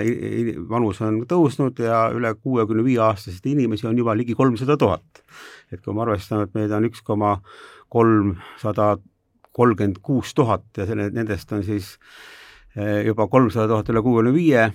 vanus 0.69 1.01
on 1.05 1.21
tõusnud 1.29 1.79
ja 1.81 2.03
üle 2.13 2.33
kuuekümne 2.37 2.83
viie 2.85 3.01
aastaseid 3.03 3.47
inimesi 3.53 3.87
on 3.89 3.97
juba 3.97 4.15
ligi 4.17 4.35
kolmsada 4.37 4.77
tuhat. 4.77 5.23
et 5.71 5.81
kui 5.81 5.93
me 5.95 6.03
arvestame, 6.03 6.45
et 6.45 6.53
meid 6.53 6.71
on 6.75 6.85
üks 6.89 7.01
koma 7.05 7.37
kolmsada 7.89 8.97
kolmkümmend 9.51 9.99
kuus 10.03 10.33
tuhat 10.35 10.63
ja 10.77 10.85
selle, 10.87 11.09
nendest 11.11 11.51
on 11.51 11.63
siis 11.63 11.95
eh, 12.75 13.05
juba 13.07 13.27
kolmsada 13.27 13.67
tuhat 13.71 13.89
üle 13.91 14.03
kuuekümne 14.03 14.33
viie, 14.35 14.67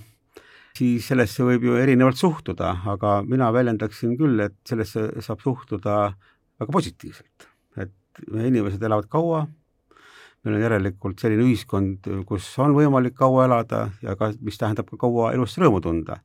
siis 0.77 1.07
sellesse 1.09 1.45
võib 1.47 1.69
ju 1.69 1.77
erinevalt 1.81 2.19
suhtuda, 2.21 2.73
aga 2.93 3.21
mina 3.27 3.53
väljendaksin 3.55 4.17
küll, 4.19 4.41
et 4.45 4.57
sellesse 4.69 5.09
saab 5.25 5.45
suhtuda 5.45 6.01
väga 6.61 6.73
positiivselt. 6.73 7.49
et 7.77 7.93
meie 8.33 8.49
inimesed 8.49 8.83
elavad 8.83 9.09
kaua, 9.13 9.47
meil 10.47 10.59
on 10.59 10.63
järelikult 10.63 11.21
selline 11.21 11.45
ühiskond, 11.45 12.07
kus 12.29 12.49
on 12.63 12.77
võimalik 12.77 13.17
kaua 13.19 13.49
elada 13.49 13.89
ja 14.03 14.17
ka, 14.19 14.31
mis 14.41 14.59
tähendab 14.61 14.89
ka 14.91 14.99
kaua 15.01 15.33
elust 15.37 15.59
rõõmu 15.61 15.83
tunda. 15.83 16.21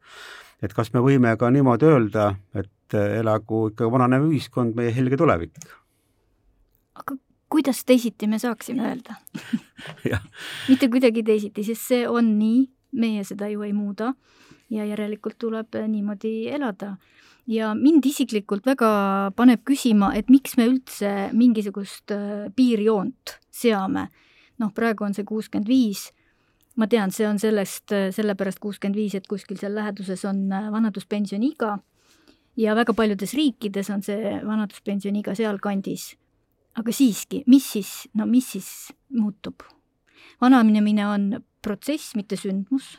et 0.62 0.74
kas 0.78 0.94
me 0.94 1.02
võime 1.02 1.34
ka 1.38 1.50
niimoodi 1.50 1.90
öelda, 1.90 2.36
et 2.54 2.94
elagu 2.94 3.68
ikka 3.72 3.90
vananev 3.92 4.30
ühiskond, 4.30 4.76
meie 4.78 4.94
helge 4.94 5.18
tulevik? 5.18 5.58
aga 6.96 7.18
kuidas 7.50 7.84
teisiti 7.86 8.28
me 8.28 8.40
saaksime 8.40 8.86
öelda 8.88 9.18
mitte 10.70 10.88
kuidagi 10.88 11.24
teisiti, 11.24 11.64
sest 11.64 11.88
see 11.88 12.08
on 12.08 12.38
nii, 12.38 12.70
meie 12.92 13.24
seda 13.28 13.50
ju 13.50 13.66
ei 13.66 13.74
muuda 13.74 14.14
ja 14.72 14.86
järelikult 14.86 15.38
tuleb 15.40 15.76
niimoodi 15.88 16.50
elada. 16.50 16.96
Ja 17.48 17.74
mind 17.76 18.06
isiklikult 18.06 18.66
väga 18.66 19.32
paneb 19.36 19.64
küsima, 19.68 20.12
et 20.18 20.30
miks 20.30 20.58
me 20.58 20.68
üldse 20.70 21.12
mingisugust 21.34 22.14
äh, 22.14 22.50
piirjoont 22.56 23.38
seame. 23.52 24.10
noh, 24.62 24.70
praegu 24.78 25.08
on 25.08 25.16
see 25.18 25.26
kuuskümmend 25.26 25.66
viis, 25.66 26.12
ma 26.78 26.86
tean, 26.88 27.10
see 27.12 27.26
on 27.28 27.40
sellest, 27.42 27.92
äh, 27.96 28.10
sellepärast 28.14 28.62
kuuskümmend 28.62 29.00
viis, 29.00 29.16
et 29.18 29.28
kuskil 29.28 29.58
seal 29.58 29.74
läheduses 29.76 30.26
on 30.30 30.52
äh, 30.52 30.70
vanaduspensioni 30.72 31.54
iga 31.56 31.78
ja 32.58 32.76
väga 32.76 32.94
paljudes 32.94 33.34
riikides 33.34 33.90
on 33.90 34.04
see 34.06 34.38
vanaduspensioni 34.46 35.24
iga 35.24 35.36
sealkandis 35.36 36.12
aga 36.78 36.94
siiski, 36.96 37.44
mis 37.52 37.66
siis, 37.74 37.92
no 38.16 38.28
mis 38.30 38.54
siis 38.56 38.70
muutub? 39.18 39.64
vananemine 40.42 41.06
on 41.06 41.26
protsess, 41.62 42.16
mitte 42.16 42.38
sündmus. 42.40 42.98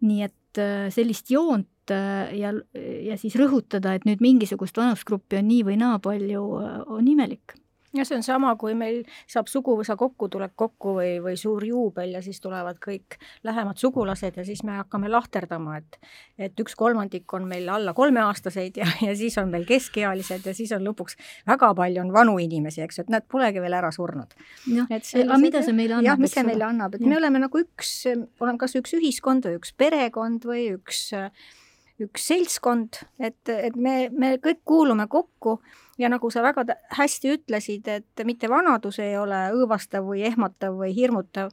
nii 0.00 0.22
et 0.22 0.60
sellist 0.94 1.30
joont 1.30 1.66
äh, 1.94 2.34
ja, 2.38 2.52
ja 3.04 3.16
siis 3.20 3.36
rõhutada, 3.38 3.94
et 3.94 4.06
nüüd 4.08 4.24
mingisugust 4.24 4.76
vanusgruppi 4.78 5.40
on 5.40 5.48
nii 5.50 5.64
või 5.70 5.78
naa 5.80 5.98
palju, 6.02 6.44
äh, 6.62 6.76
on 6.98 7.08
imelik 7.08 7.58
ja 7.96 8.04
see 8.04 8.18
on 8.18 8.24
sama, 8.24 8.52
kui 8.60 8.74
meil 8.76 9.00
saab 9.30 9.48
suguvõsa 9.50 9.96
kokkutulek 9.98 10.52
kokku 10.58 10.94
või, 10.98 11.12
või 11.24 11.36
suur 11.40 11.64
juubel 11.64 12.12
ja 12.16 12.22
siis 12.24 12.40
tulevad 12.44 12.80
kõik 12.82 13.18
lähemad 13.46 13.80
sugulased 13.80 14.36
ja 14.36 14.44
siis 14.44 14.62
me 14.66 14.76
hakkame 14.80 15.10
lahterdama, 15.12 15.78
et 15.80 15.98
et 16.38 16.60
üks 16.60 16.76
kolmandik 16.78 17.32
on 17.34 17.48
meil 17.48 17.68
alla 17.72 17.94
kolmeaastaseid 17.96 18.76
ja, 18.80 18.88
ja 19.06 19.14
siis 19.16 19.38
on 19.40 19.50
meil 19.52 19.64
keskealised 19.68 20.46
ja 20.46 20.54
siis 20.54 20.72
on 20.76 20.84
lõpuks 20.86 21.16
väga 21.48 21.72
palju 21.78 22.04
on 22.04 22.12
vanu 22.14 22.38
inimesi, 22.42 22.82
eks 22.84 23.00
ju, 23.00 23.06
et 23.06 23.14
nad 23.16 23.26
polegi 23.28 23.62
veel 23.64 23.78
ära 23.80 23.90
surnud. 23.94 24.36
aga 25.24 25.40
mida 25.40 25.64
see 25.64 25.76
meile 25.76 25.98
annab? 25.98 26.12
jah, 26.12 26.20
mis 26.20 26.36
see 26.36 26.46
meile 26.46 26.68
annab, 26.68 26.98
et 26.98 27.04
ja. 27.04 27.08
me 27.08 27.16
oleme 27.20 27.42
nagu 27.46 27.64
üks, 27.64 27.94
oleme 28.40 28.60
kas 28.60 28.76
üks 28.78 28.94
ühiskond 29.00 29.48
või 29.48 29.62
üks 29.62 29.72
perekond 29.78 30.44
või 30.48 30.68
üks 30.76 31.08
üks 32.02 32.28
seltskond, 32.30 33.00
et, 33.18 33.40
et 33.50 33.76
me, 33.76 34.08
me 34.14 34.36
kõik 34.42 34.60
kuulume 34.68 35.08
kokku 35.10 35.56
ja 35.98 36.10
nagu 36.10 36.30
sa 36.30 36.44
väga 36.46 36.64
hästi 36.94 37.34
ütlesid, 37.34 37.90
et 37.90 38.24
mitte 38.26 38.50
vanadus 38.50 39.00
ei 39.02 39.16
ole 39.18 39.48
õõvastav 39.56 40.06
või 40.06 40.22
ehmatav 40.28 40.78
või 40.78 40.92
hirmutav, 40.94 41.50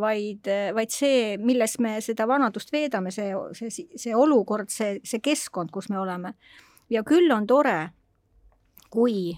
vaid, 0.00 0.48
vaid 0.74 0.92
see, 0.94 1.36
milles 1.38 1.76
me 1.84 1.98
seda 2.00 2.26
vanadust 2.28 2.72
veedame, 2.72 3.12
see, 3.12 3.34
see, 3.58 3.86
see 4.00 4.16
olukord, 4.16 4.72
see, 4.72 4.96
see 5.04 5.20
keskkond, 5.20 5.72
kus 5.74 5.90
me 5.92 6.00
oleme. 6.00 6.34
ja 6.90 7.04
küll 7.04 7.30
on 7.32 7.46
tore, 7.46 7.92
kui 8.92 9.32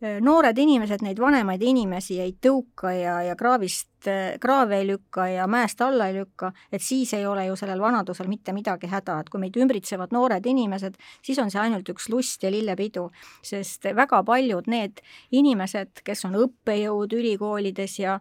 noored 0.00 0.58
inimesed 0.58 1.02
neid 1.02 1.18
vanemaid 1.18 1.62
inimesi 1.62 2.20
ei 2.22 2.34
tõuka 2.42 2.92
ja, 2.94 3.16
ja 3.26 3.34
kraavist, 3.38 4.06
kraave 4.40 4.78
ei 4.78 4.86
lükka 4.86 5.26
ja 5.32 5.46
mäest 5.50 5.80
alla 5.82 6.06
ei 6.08 6.14
lükka, 6.20 6.52
et 6.72 6.82
siis 6.82 7.12
ei 7.18 7.26
ole 7.26 7.48
ju 7.48 7.56
sellel 7.58 7.82
vanadusel 7.82 8.28
mitte 8.30 8.54
midagi 8.54 8.90
häda, 8.90 9.18
et 9.20 9.32
kui 9.32 9.42
meid 9.42 9.58
ümbritsevad 9.58 10.14
noored 10.14 10.46
inimesed, 10.46 10.98
siis 11.22 11.40
on 11.42 11.50
see 11.50 11.62
ainult 11.64 11.90
üks 11.90 12.06
lust 12.12 12.46
ja 12.46 12.52
lillepidu, 12.54 13.08
sest 13.42 13.90
väga 13.98 14.22
paljud 14.26 14.70
need 14.70 15.02
inimesed, 15.34 16.04
kes 16.06 16.24
on 16.28 16.38
õppejõud 16.44 17.18
ülikoolides 17.18 17.98
ja 17.98 18.20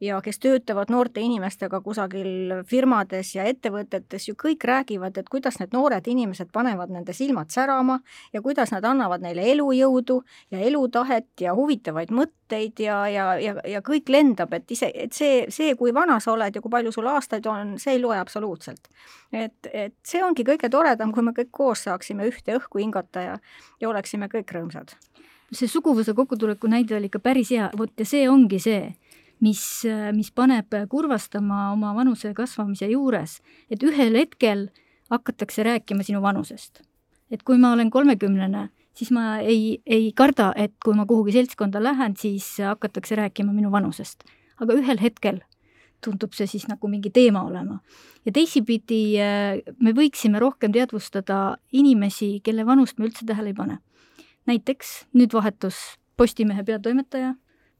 ja 0.00 0.20
kes 0.22 0.38
töötavad 0.38 0.90
noorte 0.92 1.20
inimestega 1.24 1.80
kusagil 1.80 2.52
firmades 2.68 3.32
ja 3.34 3.46
ettevõtetes, 3.48 4.28
ju 4.28 4.34
kõik 4.38 4.64
räägivad, 4.68 5.16
et 5.16 5.28
kuidas 5.32 5.58
need 5.60 5.72
noored 5.72 6.06
inimesed 6.08 6.50
panevad 6.52 6.92
nende 6.92 7.14
silmad 7.16 7.50
särama 7.54 7.98
ja 8.32 8.42
kuidas 8.44 8.72
nad 8.74 8.84
annavad 8.84 9.24
neile 9.24 9.46
elujõudu 9.52 10.20
ja 10.52 10.60
elutahet 10.68 11.28
ja 11.40 11.54
huvitavaid 11.56 12.12
mõtteid 12.12 12.84
ja, 12.84 12.98
ja, 13.08 13.26
ja, 13.40 13.56
ja 13.64 13.82
kõik 13.84 14.12
lendab, 14.12 14.52
et 14.52 14.70
ise, 14.70 14.90
et 14.94 15.16
see, 15.16 15.46
see, 15.48 15.74
kui 15.80 15.94
vana 15.94 16.20
sa 16.20 16.34
oled 16.36 16.54
ja 16.54 16.62
kui 16.62 16.72
palju 16.72 16.92
sul 16.92 17.08
aastaid 17.10 17.46
on, 17.50 17.76
see 17.80 17.96
ei 17.96 18.02
loe 18.02 18.18
absoluutselt. 18.20 18.90
et, 19.32 19.72
et 19.72 19.96
see 20.04 20.22
ongi 20.24 20.44
kõige 20.44 20.70
toredam, 20.70 21.12
kui 21.12 21.24
me 21.24 21.32
kõik 21.36 21.50
koos 21.50 21.86
saaksime 21.88 22.28
ühte 22.28 22.56
õhku 22.60 22.84
hingata 22.84 23.24
ja, 23.30 23.38
ja 23.80 23.88
oleksime 23.88 24.28
kõik 24.28 24.52
rõõmsad 24.52 24.96
see 25.54 25.68
suguvõsa 25.70 26.14
kokkutuleku 26.14 26.66
näide 26.66 26.96
oli 26.96 27.06
ikka 27.06 27.20
päris 27.22 27.52
hea, 27.54 27.68
vot 27.78 27.92
ja 27.98 28.06
see 28.08 28.24
ongi 28.28 28.58
see 28.62 28.80
mis, 29.40 29.84
mis 30.16 30.30
paneb 30.32 30.74
kurvastama 30.88 31.70
oma 31.72 31.92
vanuse 31.96 32.32
kasvamise 32.34 32.88
juures, 32.90 33.40
et 33.70 33.82
ühel 33.82 34.16
hetkel 34.16 34.68
hakatakse 35.10 35.62
rääkima 35.62 36.02
sinu 36.06 36.22
vanusest. 36.22 36.82
et 37.30 37.42
kui 37.42 37.58
ma 37.58 37.72
olen 37.72 37.90
kolmekümnene, 37.90 38.68
siis 38.94 39.10
ma 39.10 39.38
ei, 39.38 39.82
ei 39.86 40.12
karda, 40.12 40.52
et 40.56 40.72
kui 40.84 40.94
ma 40.94 41.06
kuhugi 41.06 41.32
seltskonda 41.34 41.82
lähen, 41.82 42.14
siis 42.16 42.58
hakatakse 42.62 43.16
rääkima 43.16 43.52
minu 43.52 43.70
vanusest. 43.72 44.24
aga 44.60 44.72
ühel 44.72 45.00
hetkel 45.02 45.40
tundub 46.04 46.34
see 46.36 46.46
siis 46.46 46.66
nagu 46.68 46.88
mingi 46.88 47.10
teema 47.10 47.42
olema. 47.44 47.80
ja 48.24 48.32
teisipidi 48.32 49.18
me 49.80 49.92
võiksime 49.92 50.40
rohkem 50.40 50.72
teadvustada 50.72 51.58
inimesi, 51.72 52.40
kelle 52.44 52.66
vanust 52.66 52.98
me 52.98 53.06
üldse 53.06 53.26
tähele 53.26 53.52
ei 53.52 53.54
pane. 53.54 53.78
näiteks 54.46 55.06
nüüd 55.14 55.32
vahetus 55.32 55.98
Postimehe 56.16 56.62
peatoimetaja, 56.64 57.34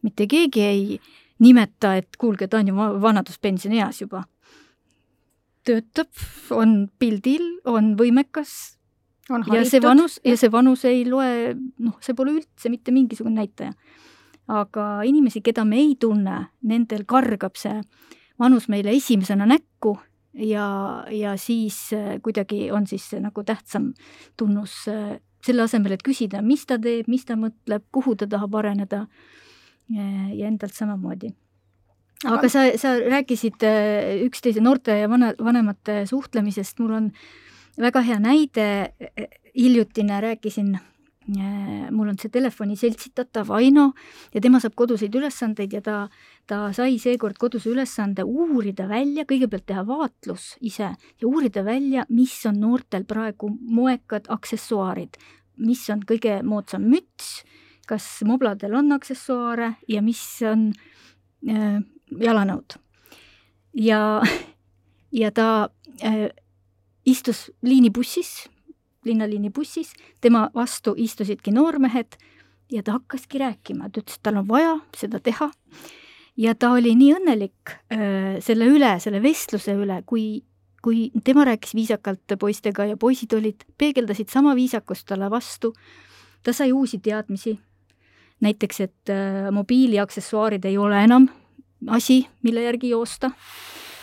mitte 0.04 0.26
keegi 0.28 0.60
ei 0.60 0.98
nimeta, 1.42 1.96
et 1.96 2.16
kuulge, 2.16 2.48
ta 2.48 2.60
on 2.62 2.70
ju 2.70 2.88
vanaduspensionieas 3.02 4.00
juba. 4.00 4.24
töötab, 5.66 6.12
on 6.54 6.88
pildil, 6.98 7.42
on 7.66 7.96
võimekas 7.98 8.78
on 9.30 9.42
ja 9.50 9.64
see 9.66 9.82
vanus, 9.82 10.20
ja 10.24 10.36
see 10.38 10.50
vanus 10.52 10.84
ei 10.86 11.00
loe, 11.08 11.56
noh, 11.82 11.96
see 12.00 12.14
pole 12.14 12.36
üldse 12.36 12.70
mitte 12.70 12.94
mingisugune 12.94 13.40
näitaja. 13.40 13.72
aga 14.46 15.02
inimesi, 15.02 15.42
keda 15.42 15.64
me 15.66 15.80
ei 15.82 15.96
tunne, 15.98 16.44
nendel 16.62 17.02
kargab 17.04 17.58
see 17.58 17.80
vanus 18.38 18.68
meile 18.70 18.94
esimesena 18.94 19.46
näkku 19.46 19.96
ja, 20.38 21.04
ja 21.10 21.34
siis 21.36 21.90
äh, 21.92 22.20
kuidagi 22.22 22.70
on 22.70 22.86
siis 22.86 23.10
nagu 23.20 23.42
tähtsam 23.44 23.92
tunnus 24.36 24.84
äh, 24.88 25.18
selle 25.42 25.66
asemel, 25.66 25.96
et 25.96 26.04
küsida, 26.06 26.42
mis 26.42 26.66
ta 26.66 26.78
teeb, 26.78 27.08
mis 27.10 27.24
ta 27.26 27.36
mõtleb, 27.38 27.84
kuhu 27.94 28.16
ta 28.18 28.28
tahab 28.30 28.54
areneda 28.60 29.06
ja 29.90 30.48
endalt 30.48 30.74
samamoodi. 30.74 31.32
aga, 32.24 32.48
sa, 32.48 32.66
sa 32.80 32.96
rääkisid 32.98 33.62
äh, 33.66 34.16
üksteise 34.26 34.62
noorte 34.64 34.96
ja 34.98 35.08
vana, 35.10 35.34
vanemate 35.38 36.04
suhtlemisest, 36.08 36.78
mul 36.80 36.94
on 36.96 37.10
väga 37.78 38.00
hea 38.00 38.18
näide, 38.20 38.68
hiljutine 39.54 40.20
rääkisin 40.20 40.74
äh, 40.74 41.90
mul 41.90 42.08
on 42.08 42.18
see 42.18 42.32
telefoni 42.32 42.76
seltsitatav 42.78 43.50
Aino 43.56 43.90
ja 44.34 44.40
tema 44.40 44.60
saab 44.62 44.76
koduseid 44.78 45.14
ülesandeid 45.14 45.76
ja 45.76 45.82
ta, 45.84 45.96
ta 46.48 46.60
sai 46.76 46.98
seekord 47.02 47.38
koduse 47.38 47.70
ülesande 47.70 48.24
uurida 48.24 48.88
välja, 48.88 49.26
kõigepealt 49.28 49.66
teha 49.68 49.84
vaatlus 49.86 50.54
ise 50.60 50.92
ja 50.94 51.28
uurida 51.28 51.64
välja, 51.66 52.06
mis 52.08 52.38
on 52.48 52.60
noortel 52.64 53.04
praegu 53.04 53.50
moekad 53.52 54.30
aksessuaarid, 54.32 55.20
mis 55.66 55.84
on 55.92 56.02
kõige 56.08 56.40
moodsam 56.46 56.88
müts 56.88 57.42
kas 57.86 58.06
mobladel 58.26 58.74
on 58.74 58.92
aksessuaare 58.96 59.74
ja 59.88 60.02
mis 60.02 60.22
on 60.46 60.68
äh, 61.48 61.80
jalanõud. 62.20 62.78
ja, 63.74 64.22
ja 65.22 65.30
ta 65.30 65.68
äh, 66.04 66.28
istus 67.06 67.50
liinibussis, 67.62 68.48
linnaliini 69.04 69.50
bussis, 69.50 69.92
tema 70.20 70.48
vastu 70.54 70.94
istusidki 70.96 71.54
noormehed 71.54 72.18
ja 72.72 72.82
ta 72.82 72.98
hakkaski 72.98 73.38
rääkima, 73.38 73.90
ta 73.90 74.02
ütles, 74.02 74.18
et 74.18 74.26
tal 74.26 74.42
on 74.42 74.48
vaja 74.48 74.74
seda 74.96 75.20
teha 75.22 75.52
ja 76.36 76.54
ta 76.54 76.72
oli 76.76 76.94
nii 76.98 77.14
õnnelik 77.16 77.72
äh, 77.92 78.36
selle 78.44 78.68
üle, 78.70 78.96
selle 79.02 79.22
vestluse 79.24 79.76
üle, 79.76 80.00
kui, 80.08 80.42
kui 80.84 81.08
tema 81.24 81.46
rääkis 81.48 81.74
viisakalt 81.76 82.36
poistega 82.40 82.88
ja 82.92 82.98
poisid 83.00 83.32
olid, 83.36 83.64
peegeldasid 83.78 84.32
sama 84.32 84.54
viisakust 84.58 85.06
talle 85.08 85.30
vastu. 85.32 85.74
ta 86.42 86.52
sai 86.52 86.72
uusi 86.72 86.98
teadmisi. 87.02 87.58
Näiteks, 88.44 88.80
et 88.80 89.12
äh, 89.12 89.48
mobiiliaksessuaarid 89.52 90.64
ei 90.68 90.78
ole 90.78 91.04
enam 91.04 91.28
asi, 91.88 92.26
mille 92.42 92.62
järgi 92.62 92.90
joosta. 92.94 93.30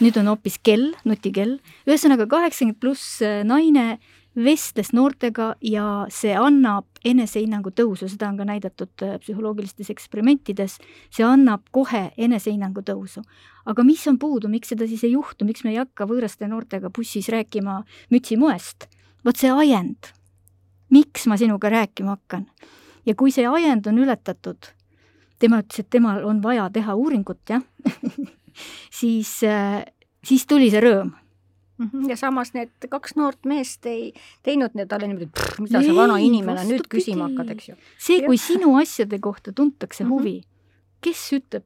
nüüd 0.02 0.18
on 0.20 0.28
hoopis 0.28 0.58
kell, 0.60 0.92
nutikell. 1.06 1.60
ühesõnaga 1.88 2.26
kaheksakümmend 2.28 2.80
pluss 2.82 3.22
äh, 3.22 3.44
naine 3.46 4.00
vestles 4.36 4.90
noortega 4.94 5.54
ja 5.62 5.86
see 6.12 6.34
annab 6.34 6.88
enesehinnangu 7.06 7.70
tõusu, 7.78 8.08
seda 8.10 8.32
on 8.32 8.40
ka 8.42 8.48
näidatud 8.50 9.06
äh, 9.06 9.18
psühholoogilistes 9.22 9.92
eksperimentides, 9.94 10.80
see 11.14 11.26
annab 11.28 11.68
kohe 11.72 12.08
enesehinnangu 12.18 12.82
tõusu. 12.82 13.22
aga 13.66 13.84
mis 13.84 14.08
on 14.08 14.18
puudu, 14.20 14.50
miks 14.50 14.74
seda 14.74 14.88
siis 14.88 15.04
ei 15.04 15.14
juhtu, 15.14 15.46
miks 15.46 15.64
me 15.64 15.72
ei 15.72 15.82
hakka 15.82 16.08
võõraste 16.10 16.50
noortega 16.50 16.90
bussis 16.90 17.30
rääkima 17.30 17.84
mütsimoest? 18.12 18.90
vot 19.26 19.38
see 19.38 19.52
ajend. 19.52 20.14
miks 20.90 21.28
ma 21.28 21.38
sinuga 21.38 21.70
rääkima 21.70 22.18
hakkan? 22.18 22.50
Ja 23.06 23.16
kui 23.16 23.32
see 23.32 23.48
ajend 23.48 23.88
on 23.88 24.00
ületatud, 24.04 24.72
tema 25.40 25.60
ütles, 25.64 25.84
et 25.84 25.90
temal 25.90 26.24
on 26.26 26.44
vaja 26.44 26.70
teha 26.74 26.96
uuringut, 26.96 27.42
jah 27.50 27.62
siis, 29.00 29.40
äh, 29.48 29.84
siis 30.24 30.48
tuli 30.48 30.72
see 30.74 30.84
rõõm 30.84 31.14
Mhm. 31.78 32.10
ja 32.10 32.18
samas 32.18 32.54
need 32.54 32.70
kaks 32.90 33.16
noort 33.18 33.48
meest 33.50 33.86
ei 33.90 34.12
teinud 34.46 34.76
talle 34.88 35.10
niimoodi, 35.10 35.26
et 35.26 35.60
mida 35.64 35.82
sa 35.82 35.96
vana 35.98 36.20
inimene 36.22 36.66
nüüd 36.70 36.86
küsima 36.92 37.30
hakkad, 37.32 37.54
eks 37.56 37.70
ju. 37.72 37.78
see, 37.98 38.22
kui 38.26 38.38
sinu 38.38 38.76
asjade 38.78 39.20
kohta 39.20 39.54
tuntakse 39.56 40.04
mhm. 40.04 40.12
huvi, 40.14 40.36
kes 41.02 41.24
ütleb 41.40 41.66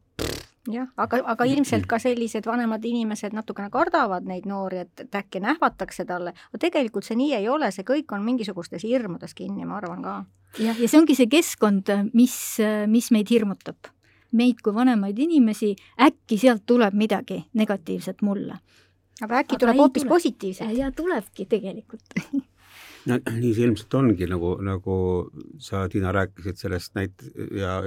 jah, 0.71 0.87
aga, 0.95 1.19
aga 1.33 1.47
ilmselt 1.51 1.89
ka 1.91 1.99
sellised 1.99 2.47
vanemad 2.47 2.85
inimesed 2.87 3.35
natukene 3.35 3.69
kardavad 3.73 4.27
neid 4.27 4.47
noori, 4.47 4.85
et, 4.87 5.03
et 5.03 5.19
äkki 5.19 5.43
nähvatakse 5.43 6.07
talle, 6.07 6.33
aga 6.49 6.63
tegelikult 6.63 7.07
see 7.07 7.19
nii 7.19 7.35
ei 7.41 7.51
ole, 7.51 7.71
see 7.75 7.87
kõik 7.87 8.15
on 8.15 8.23
mingisugustes 8.23 8.87
hirmudes 8.87 9.35
kinni, 9.35 9.67
ma 9.67 9.81
arvan 9.81 10.03
ka. 10.07 10.17
Jah, 10.59 10.77
ja 10.77 10.87
see 10.87 10.99
ongi 10.99 11.15
see 11.17 11.29
keskkond, 11.31 11.91
mis, 12.13 12.35
mis 12.87 13.11
meid 13.15 13.29
hirmutab. 13.33 13.93
meid 14.37 14.59
kui 14.61 14.73
vanemaid 14.75 15.19
inimesi, 15.23 15.71
äkki 16.03 16.37
sealt 16.37 16.65
tuleb 16.67 16.93
midagi 16.93 17.45
negatiivset 17.55 18.21
mulle 18.21 18.59
aga 19.23 19.41
äkki 19.41 19.55
aga 19.55 19.63
tuleb 19.63 19.81
hoopis 19.81 20.03
tule. 20.03 20.13
positiivselt? 20.13 20.77
ja 20.77 20.91
tulebki 20.91 21.47
tegelikult 21.49 22.13
no 23.07 23.17
nii 23.23 23.53
see 23.55 23.65
ilmselt 23.67 23.95
ongi, 23.97 24.27
nagu, 24.29 24.51
nagu 24.65 24.95
sa, 25.63 25.85
Tiina, 25.91 26.11
rääkisid 26.15 26.59
sellest 26.59 26.95
näit- 26.97 27.23
ja 27.55 27.77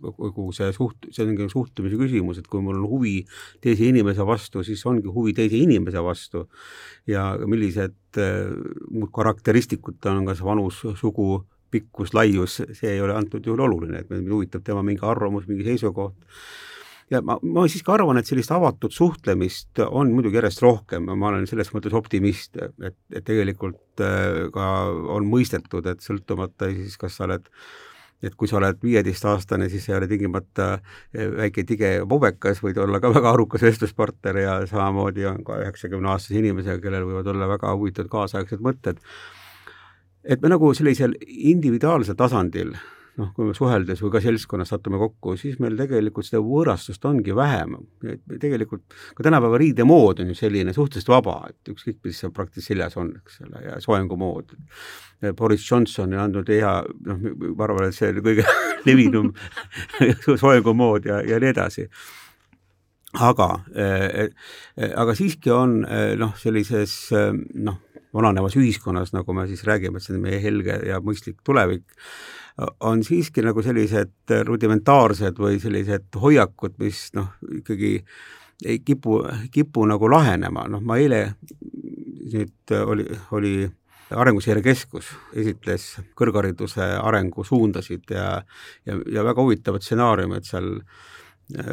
kogu 0.00 0.48
see 0.56 0.70
suht-, 0.72 1.10
see 1.12 1.26
ongi 1.26 1.48
suhtumise 1.52 1.98
küsimus, 2.00 2.40
et 2.40 2.48
kui 2.48 2.64
mul 2.64 2.80
on 2.80 2.88
huvi 2.88 3.16
teise 3.64 3.90
inimese 3.90 4.24
vastu, 4.26 4.64
siis 4.64 4.84
ongi 4.88 5.10
huvi 5.12 5.34
teise 5.36 5.60
inimese 5.60 6.00
vastu 6.04 6.46
ja 7.10 7.34
millised 7.44 8.20
äh, 8.20 8.54
muud 8.90 9.12
karakteristikud 9.14 10.00
tal 10.00 10.22
on, 10.22 10.30
kas 10.30 10.40
vanus, 10.44 10.80
sugu, 11.00 11.44
pikkus, 11.74 12.14
laius, 12.14 12.60
see 12.78 12.94
ei 12.94 13.02
ole 13.02 13.16
antud 13.18 13.46
juhul 13.46 13.66
oluline, 13.66 14.04
et 14.04 14.12
mind 14.12 14.30
huvitab 14.30 14.64
tema 14.66 14.84
mingi 14.86 15.04
arvamus, 15.06 15.48
mingi 15.50 15.66
seisukoht 15.66 16.14
ja 17.12 17.20
ma, 17.24 17.36
ma 17.42 17.64
siiski 17.68 17.92
arvan, 17.94 18.18
et 18.20 18.28
sellist 18.28 18.52
avatud 18.54 18.94
suhtlemist 18.94 19.82
on 19.86 20.12
muidugi 20.14 20.38
järjest 20.40 20.62
rohkem 20.64 21.08
ma 21.10 21.30
olen 21.30 21.48
selles 21.50 21.72
mõttes 21.74 21.96
optimist, 21.96 22.56
et, 22.56 22.76
et 23.12 23.26
tegelikult 23.26 24.04
äh, 24.04 24.46
ka 24.54 24.68
on 25.16 25.28
mõistetud, 25.28 25.86
et 25.90 26.04
sõltumata 26.04 26.70
siis, 26.72 26.96
kas 27.00 27.18
sa 27.18 27.28
oled 27.28 27.50
et 28.24 28.32
kui 28.40 28.48
sa 28.48 28.56
oled 28.56 28.78
viieteistaastane, 28.80 29.66
siis 29.68 29.84
ei 29.90 29.98
ole 29.98 30.08
tingimata 30.08 30.70
äh, 30.78 31.28
väike 31.42 31.66
tige 31.68 31.94
pobekas, 32.08 32.62
võid 32.64 32.80
olla 32.80 33.00
ka 33.02 33.12
väga 33.12 33.34
arukas 33.34 33.66
vestluspartner 33.66 34.40
ja 34.40 34.58
samamoodi 34.70 35.28
on 35.28 35.42
ka 35.44 35.60
üheksakümneaastase 35.60 36.38
inimesega, 36.40 36.80
kellel 36.84 37.08
võivad 37.10 37.28
olla 37.34 37.50
väga 37.52 37.74
huvitavad 37.76 38.12
kaasaegsed 38.12 38.64
mõtted. 38.64 39.02
Et 40.24 40.42
me 40.42 40.50
nagu 40.52 40.72
sellisel 40.76 41.16
individuaalsel 41.24 42.16
tasandil 42.18 42.74
noh, 43.20 43.30
kui 43.34 43.46
me 43.48 43.54
suheldes 43.56 44.00
või 44.02 44.12
ka 44.14 44.22
seltskonnas 44.24 44.72
satume 44.72 44.98
kokku, 45.00 45.36
siis 45.38 45.58
meil 45.62 45.76
tegelikult 45.78 46.26
seda 46.26 46.40
võõrastust 46.42 47.04
ongi 47.08 47.34
vähem. 47.36 47.76
tegelikult 48.40 48.96
ka 49.14 49.26
tänapäeva 49.26 49.60
riidemood 49.60 50.24
on 50.24 50.32
ju 50.32 50.38
selline 50.38 50.74
suhteliselt 50.74 51.12
vaba, 51.12 51.36
et 51.50 51.72
ükskõik, 51.74 52.00
mis 52.04 52.18
seal 52.22 52.34
praktiliselt 52.34 52.72
seljas 52.72 52.98
on, 52.98 53.12
eks 53.20 53.40
ole, 53.44 53.62
ja 53.68 53.78
soengumood. 53.84 54.56
Boris 55.38 55.70
Johnson 55.70 56.12
on 56.12 56.24
andnud 56.26 56.50
hea, 56.50 56.74
noh, 57.06 57.24
ma 57.54 57.68
arvan, 57.68 57.88
et 57.88 57.96
see 57.96 58.10
on 58.10 58.20
kõige 58.24 58.46
levinum 58.88 59.32
soengumood 60.42 61.06
ja, 61.10 61.22
ja 61.22 61.40
nii 61.40 61.54
edasi 61.54 61.88
aga 63.14 63.46
äh,, 63.78 64.32
aga 64.98 65.14
siiski 65.14 65.52
on 65.54 65.84
äh, 65.86 66.16
noh, 66.18 66.32
sellises 66.34 66.96
äh, 67.14 67.30
noh, 67.54 67.78
vananevas 68.14 68.56
ühiskonnas, 68.60 69.12
nagu 69.14 69.34
me 69.36 69.46
siis 69.50 69.64
räägime, 69.66 69.98
et 69.98 70.06
see 70.06 70.16
on 70.16 70.22
meie 70.24 70.40
helge 70.42 70.78
ja 70.88 71.00
mõistlik 71.04 71.40
tulevik, 71.46 71.84
on 72.86 73.02
siiski 73.02 73.42
nagu 73.42 73.62
sellised 73.66 74.34
rudimentaarsed 74.46 75.38
või 75.42 75.58
sellised 75.62 76.14
hoiakud, 76.22 76.76
mis 76.78 77.08
noh, 77.18 77.32
ikkagi 77.58 77.96
ei 78.64 78.78
kipu, 78.86 79.18
kipu 79.52 79.86
nagu 79.90 80.10
lahenema, 80.10 80.68
noh 80.70 80.84
ma 80.84 80.98
eile 81.02 81.24
nüüd 82.34 82.76
oli, 82.84 83.08
oli 83.34 83.56
Arenguseire 84.14 84.62
Keskus 84.62 85.08
esitles 85.34 85.88
kõrghariduse 86.18 86.84
arengusuundasid 87.00 88.14
ja, 88.14 88.28
ja, 88.86 88.98
ja 89.10 89.24
väga 89.26 89.42
huvitavad 89.42 89.84
stsenaariumid 89.84 90.46
seal, 90.46 90.76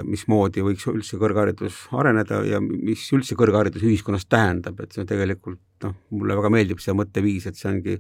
mismoodi 0.04 0.64
võiks 0.66 0.84
üldse 0.92 1.18
kõrgharidus 1.20 1.86
areneda 1.96 2.42
ja 2.44 2.60
mis 2.62 3.06
üldse 3.16 3.38
kõrgharidus 3.40 3.86
ühiskonnas 3.88 4.28
tähendab, 4.28 4.80
et 4.84 4.92
see 4.92 5.04
on 5.06 5.10
tegelikult 5.10 5.62
noh, 5.86 5.96
mulle 6.12 6.36
väga 6.40 6.52
meeldib 6.52 6.84
see 6.84 6.96
mõtteviis, 6.98 7.48
et 7.48 7.60
see 7.60 7.70
ongi 7.72 7.96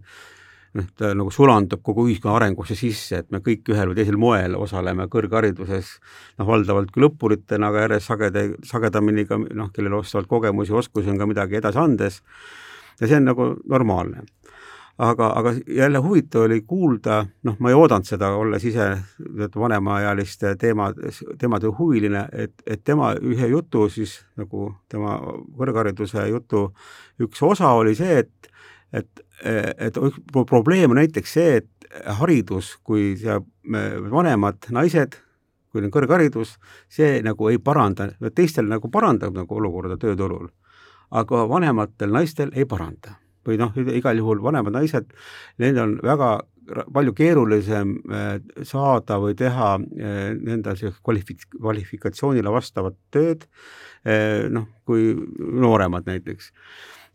noh, 0.77 0.89
ta 0.99 1.13
nagu 1.15 1.31
sulandub 1.31 1.83
kogu 1.85 2.09
ühiskonna 2.09 2.35
arengusse 2.39 2.75
sisse, 2.79 3.21
et 3.23 3.31
me 3.31 3.39
kõik 3.43 3.71
ühel 3.71 3.91
või 3.91 4.01
teisel 4.01 4.19
moel 4.19 4.57
osaleme 4.59 5.07
kõrghariduses, 5.11 5.95
noh, 6.39 6.49
valdavalt 6.49 6.91
küll 6.91 7.07
õppuritena, 7.07 7.71
aga 7.71 7.87
järjest 7.87 8.11
sageda, 8.11 8.45
sagedamini 8.67 9.25
ka 9.29 9.39
noh, 9.39 9.71
kellel 9.71 10.01
vastavalt 10.01 10.31
kogemusi, 10.31 10.75
oskusi 10.75 11.11
on 11.13 11.23
ka 11.23 11.29
midagi 11.29 11.59
edasi 11.61 11.79
andes, 11.79 12.21
ja 12.99 13.07
see 13.07 13.19
on 13.19 13.31
nagu 13.31 13.53
normaalne 13.71 14.27
aga, 15.01 15.31
aga 15.39 15.53
jälle 15.67 15.97
huvitav 15.97 16.45
oli 16.45 16.61
kuulda, 16.61 17.25
noh, 17.43 17.55
ma 17.59 17.71
ei 17.71 17.77
oodanud 17.77 18.05
seda, 18.05 18.31
olles 18.37 18.65
ise 18.69 18.87
vanemaealiste 19.55 20.53
teema, 20.61 20.91
teemade 21.41 21.71
huviline, 21.77 22.27
et, 22.31 22.53
et 22.65 22.83
tema 22.83 23.13
ühe 23.17 23.49
jutu 23.49 23.87
siis 23.89 24.19
nagu 24.37 24.69
tema 24.91 25.17
kõrghariduse 25.57 26.27
jutu 26.29 26.67
üks 27.21 27.41
osa 27.45 27.73
oli 27.77 27.95
see, 27.97 28.21
et 28.21 28.51
et, 28.91 29.21
et 29.79 29.97
probleem 30.47 30.91
on 30.91 30.99
näiteks 30.99 31.33
see, 31.37 31.61
et 31.61 31.91
haridus, 32.19 32.75
kui 32.83 33.15
see 33.19 33.37
vanemad 34.11 34.67
naised, 34.75 35.15
kui 35.71 35.81
on 35.81 35.93
kõrgharidus, 35.93 36.57
see 36.91 37.21
nagu 37.23 37.47
ei 37.49 37.57
paranda, 37.63 38.09
teistel 38.35 38.67
nagu 38.67 38.91
parandab 38.91 39.33
nagu 39.39 39.57
olukorda 39.57 39.97
tööturul, 39.97 40.49
aga 41.09 41.47
vanematel 41.47 42.11
naistel 42.11 42.51
ei 42.53 42.67
paranda. 42.67 43.20
Või 43.47 43.57
noh, 43.61 43.75
igal 43.95 44.19
juhul 44.19 44.41
vanemad 44.43 44.75
naised, 44.75 45.13
neil 45.61 45.79
on 45.81 45.97
väga 46.05 46.37
palju 46.93 47.13
keerulisem 47.17 47.95
äh, 48.11 48.35
saada 48.67 49.17
või 49.21 49.35
teha 49.37 49.73
äh, 49.77 50.19
nende 50.37 50.75
kvalifik-, 51.01 51.49
kvalifikatsioonile 51.57 52.53
vastavat 52.53 52.97
tööd, 53.13 53.47
äh, 54.05 54.47
noh, 54.53 54.67
kui 54.87 55.11
nooremad 55.39 56.09
näiteks. 56.09 56.51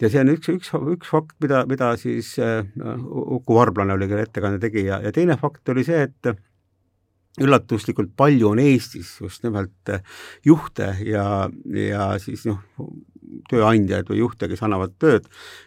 Ja 0.03 0.11
see 0.13 0.21
on 0.21 0.35
üks, 0.35 0.51
üks, 0.53 0.73
üks 0.93 1.09
fakt, 1.09 1.39
mida, 1.41 1.63
mida 1.65 1.95
siis 1.97 2.35
Uku 2.37 3.55
Varblane 3.57 3.95
oli, 3.95 4.11
kelle 4.11 4.27
ettekande 4.27 4.61
tegi 4.61 4.85
ja, 4.85 4.99
ja 5.01 5.13
teine 5.15 5.39
fakt 5.41 5.73
oli 5.73 5.87
see, 5.87 6.03
et 6.05 6.37
üllatuslikult 7.41 8.13
palju 8.17 8.51
on 8.51 8.61
Eestis 8.61 9.15
just 9.23 9.45
nimelt 9.45 9.95
juhte 10.45 10.91
ja, 11.05 11.25
ja 11.73 12.11
siis 12.21 12.45
noh, 12.49 12.61
tööandjaid 13.51 14.11
või 14.11 14.21
juhte, 14.23 14.49
kes 14.51 14.63
annavad 14.67 14.95
tööd 15.03 15.27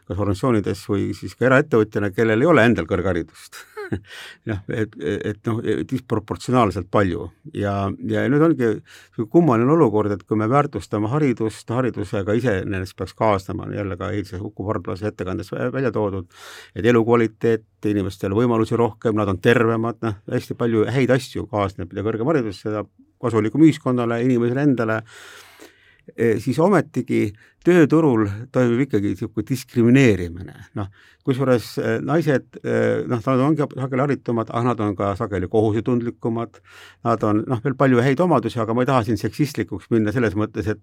kas 0.10 0.18
organisatsioonides 0.18 0.86
või 0.90 1.10
siis 1.18 1.36
ka 1.38 1.50
eraettevõtjana, 1.50 2.14
kellel 2.16 2.42
ei 2.42 2.50
ole 2.50 2.66
endal 2.66 2.88
kõrgharidust. 2.90 3.62
Noh, 4.50 4.60
et, 4.70 4.94
et 5.02 5.48
noh, 5.50 5.60
disproportsionaalselt 5.90 6.90
palju. 6.94 7.24
Ja, 7.58 7.74
ja 8.10 8.26
nüüd 8.30 8.44
ongi 8.46 8.70
kummaline 9.34 9.72
olukord, 9.74 10.14
et 10.14 10.22
kui 10.30 10.38
me 10.38 10.46
väärtustame 10.50 11.10
haridust, 11.10 11.70
haridusega 11.74 12.36
iseenesest 12.38 12.98
peaks 13.00 13.18
kaasnema, 13.18 13.66
jälle 13.74 13.98
ka 13.98 14.12
eilse 14.14 14.38
Uku 14.38 14.68
Varblase 14.68 15.10
ettekandes 15.10 15.50
välja 15.54 15.90
toodud, 15.96 16.30
et 16.78 16.86
elukvaliteet, 16.86 17.66
inimestel 17.90 18.38
võimalusi 18.38 18.78
rohkem, 18.78 19.18
nad 19.18 19.34
on 19.34 19.42
tervemad, 19.42 20.02
noh, 20.06 20.22
hästi 20.30 20.58
palju 20.60 20.86
häid 20.94 21.14
asju 21.18 21.48
kaasneb, 21.50 21.90
mida 21.90 22.06
kõrgem 22.06 22.30
haridus, 22.30 22.62
seda 22.66 22.86
kasulikum 23.20 23.66
ühiskonnale, 23.66 24.22
inimesele 24.26 24.70
endale 24.70 25.02
siis 26.40 26.60
ometigi 26.60 27.30
tööturul 27.66 28.28
toimub 28.54 28.86
ikkagi 28.86 29.12
niisugune 29.14 29.46
diskrimineerimine, 29.50 30.56
noh, 30.80 30.88
kusjuures 31.28 31.68
eh, 31.82 31.98
naised, 32.06 32.60
eh, 32.64 33.02
noh, 33.10 33.20
nad 33.20 33.44
ongi 33.44 33.68
sageli 33.68 34.04
haritumad, 34.06 34.52
aga 34.54 34.64
nad 34.72 34.84
on 34.86 34.96
ka 34.98 35.12
sageli 35.20 35.50
kohusetundlikumad, 35.52 36.62
nad 37.08 37.26
on 37.28 37.44
noh, 37.50 37.62
veel 37.64 37.76
palju 37.80 38.02
häid 38.06 38.24
omadusi, 38.24 38.62
aga 38.64 38.76
ma 38.76 38.86
ei 38.86 38.90
taha 38.90 39.04
siin 39.08 39.20
seksistlikuks 39.20 39.90
minna 39.94 40.14
selles 40.16 40.38
mõttes, 40.40 40.72
et 40.72 40.82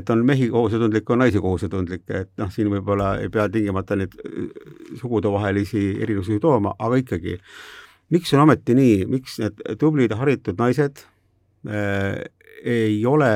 et 0.00 0.10
on 0.10 0.24
mehi 0.26 0.48
kohusetundlikke, 0.52 1.12
on 1.12 1.24
naisi 1.26 1.42
kohusetundlikke, 1.44 2.24
et 2.24 2.32
noh, 2.40 2.52
siin 2.54 2.72
võib-olla 2.72 3.14
ei 3.22 3.32
pea 3.32 3.46
tingimata 3.52 3.98
neid 4.00 4.16
sugudevahelisi 5.00 5.86
erinevusi 6.00 6.40
tooma, 6.42 6.74
aga 6.78 7.02
ikkagi, 7.02 7.36
miks 8.14 8.32
on 8.32 8.46
ometi 8.46 8.78
nii, 8.78 9.02
miks 9.12 9.36
need 9.42 9.60
tublid 9.80 10.16
haritud 10.16 10.56
naised 10.60 11.04
äh, 11.68 12.24
ei 12.64 12.98
ole 13.06 13.30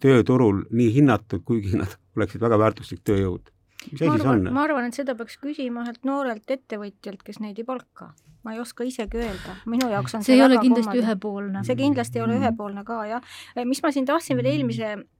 tööturul 0.00 0.64
nii 0.70 0.90
hinnatud, 0.98 1.44
kuigi 1.48 1.78
nad 1.80 1.96
oleksid 2.16 2.42
väga 2.44 2.58
väärtuslik 2.60 3.00
tööjõud. 3.08 3.50
mis 3.90 4.02
asi 4.02 4.20
see 4.20 4.28
on? 4.28 4.46
ma 4.52 4.66
arvan, 4.68 4.88
et 4.88 4.96
seda 4.96 5.16
peaks 5.16 5.38
küsima 5.40 5.84
ühelt 5.84 6.04
noorelt 6.04 6.50
ettevõtjalt, 6.50 7.24
kes 7.24 7.40
neid 7.40 7.58
ei 7.58 7.66
palka. 7.68 8.12
ma 8.44 8.52
ei 8.52 8.60
oska 8.60 8.84
isegi 8.84 9.22
öelda, 9.24 9.56
minu 9.66 9.88
jaoks 9.88 10.14
on 10.14 10.22
see, 10.22 10.34
see 10.34 10.40
ei 10.40 10.46
ole 10.46 10.60
kindlasti 10.60 10.90
kummaline. 10.90 11.08
ühepoolne. 11.08 11.64
see 11.64 11.80
kindlasti 11.80 12.20
ei 12.20 12.26
ole 12.26 12.36
mm. 12.36 12.44
ühepoolne 12.44 12.84
ka, 12.84 13.00
jah. 13.08 13.34
mis 13.64 13.82
ma 13.82 13.92
siin 13.92 14.06
tahtsin 14.08 14.40
veel 14.40 14.52
eelmise 14.52 14.94
Äh, 14.94 15.13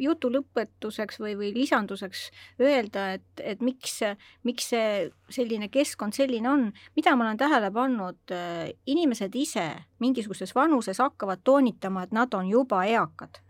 jutu 0.00 0.30
lõpetuseks 0.32 1.18
või, 1.20 1.34
või 1.36 1.50
lisanduseks 1.54 2.30
öelda, 2.60 3.12
et, 3.18 3.42
et 3.44 3.60
miks, 3.60 4.00
miks 4.42 4.70
see 4.72 5.10
selline 5.28 5.68
keskkond 5.68 6.16
selline 6.16 6.48
on, 6.48 6.64
mida 6.96 7.14
ma 7.16 7.26
olen 7.26 7.40
tähele 7.40 7.70
pannud, 7.70 8.20
äh, 8.32 8.72
inimesed 8.86 9.34
ise 9.36 9.68
mingisuguses 10.00 10.54
vanuses 10.54 10.98
hakkavad 10.98 11.44
toonitama, 11.44 12.06
et 12.06 12.12
nad 12.12 12.34
on 12.34 12.48
juba 12.48 12.84
eakad. 12.88 13.40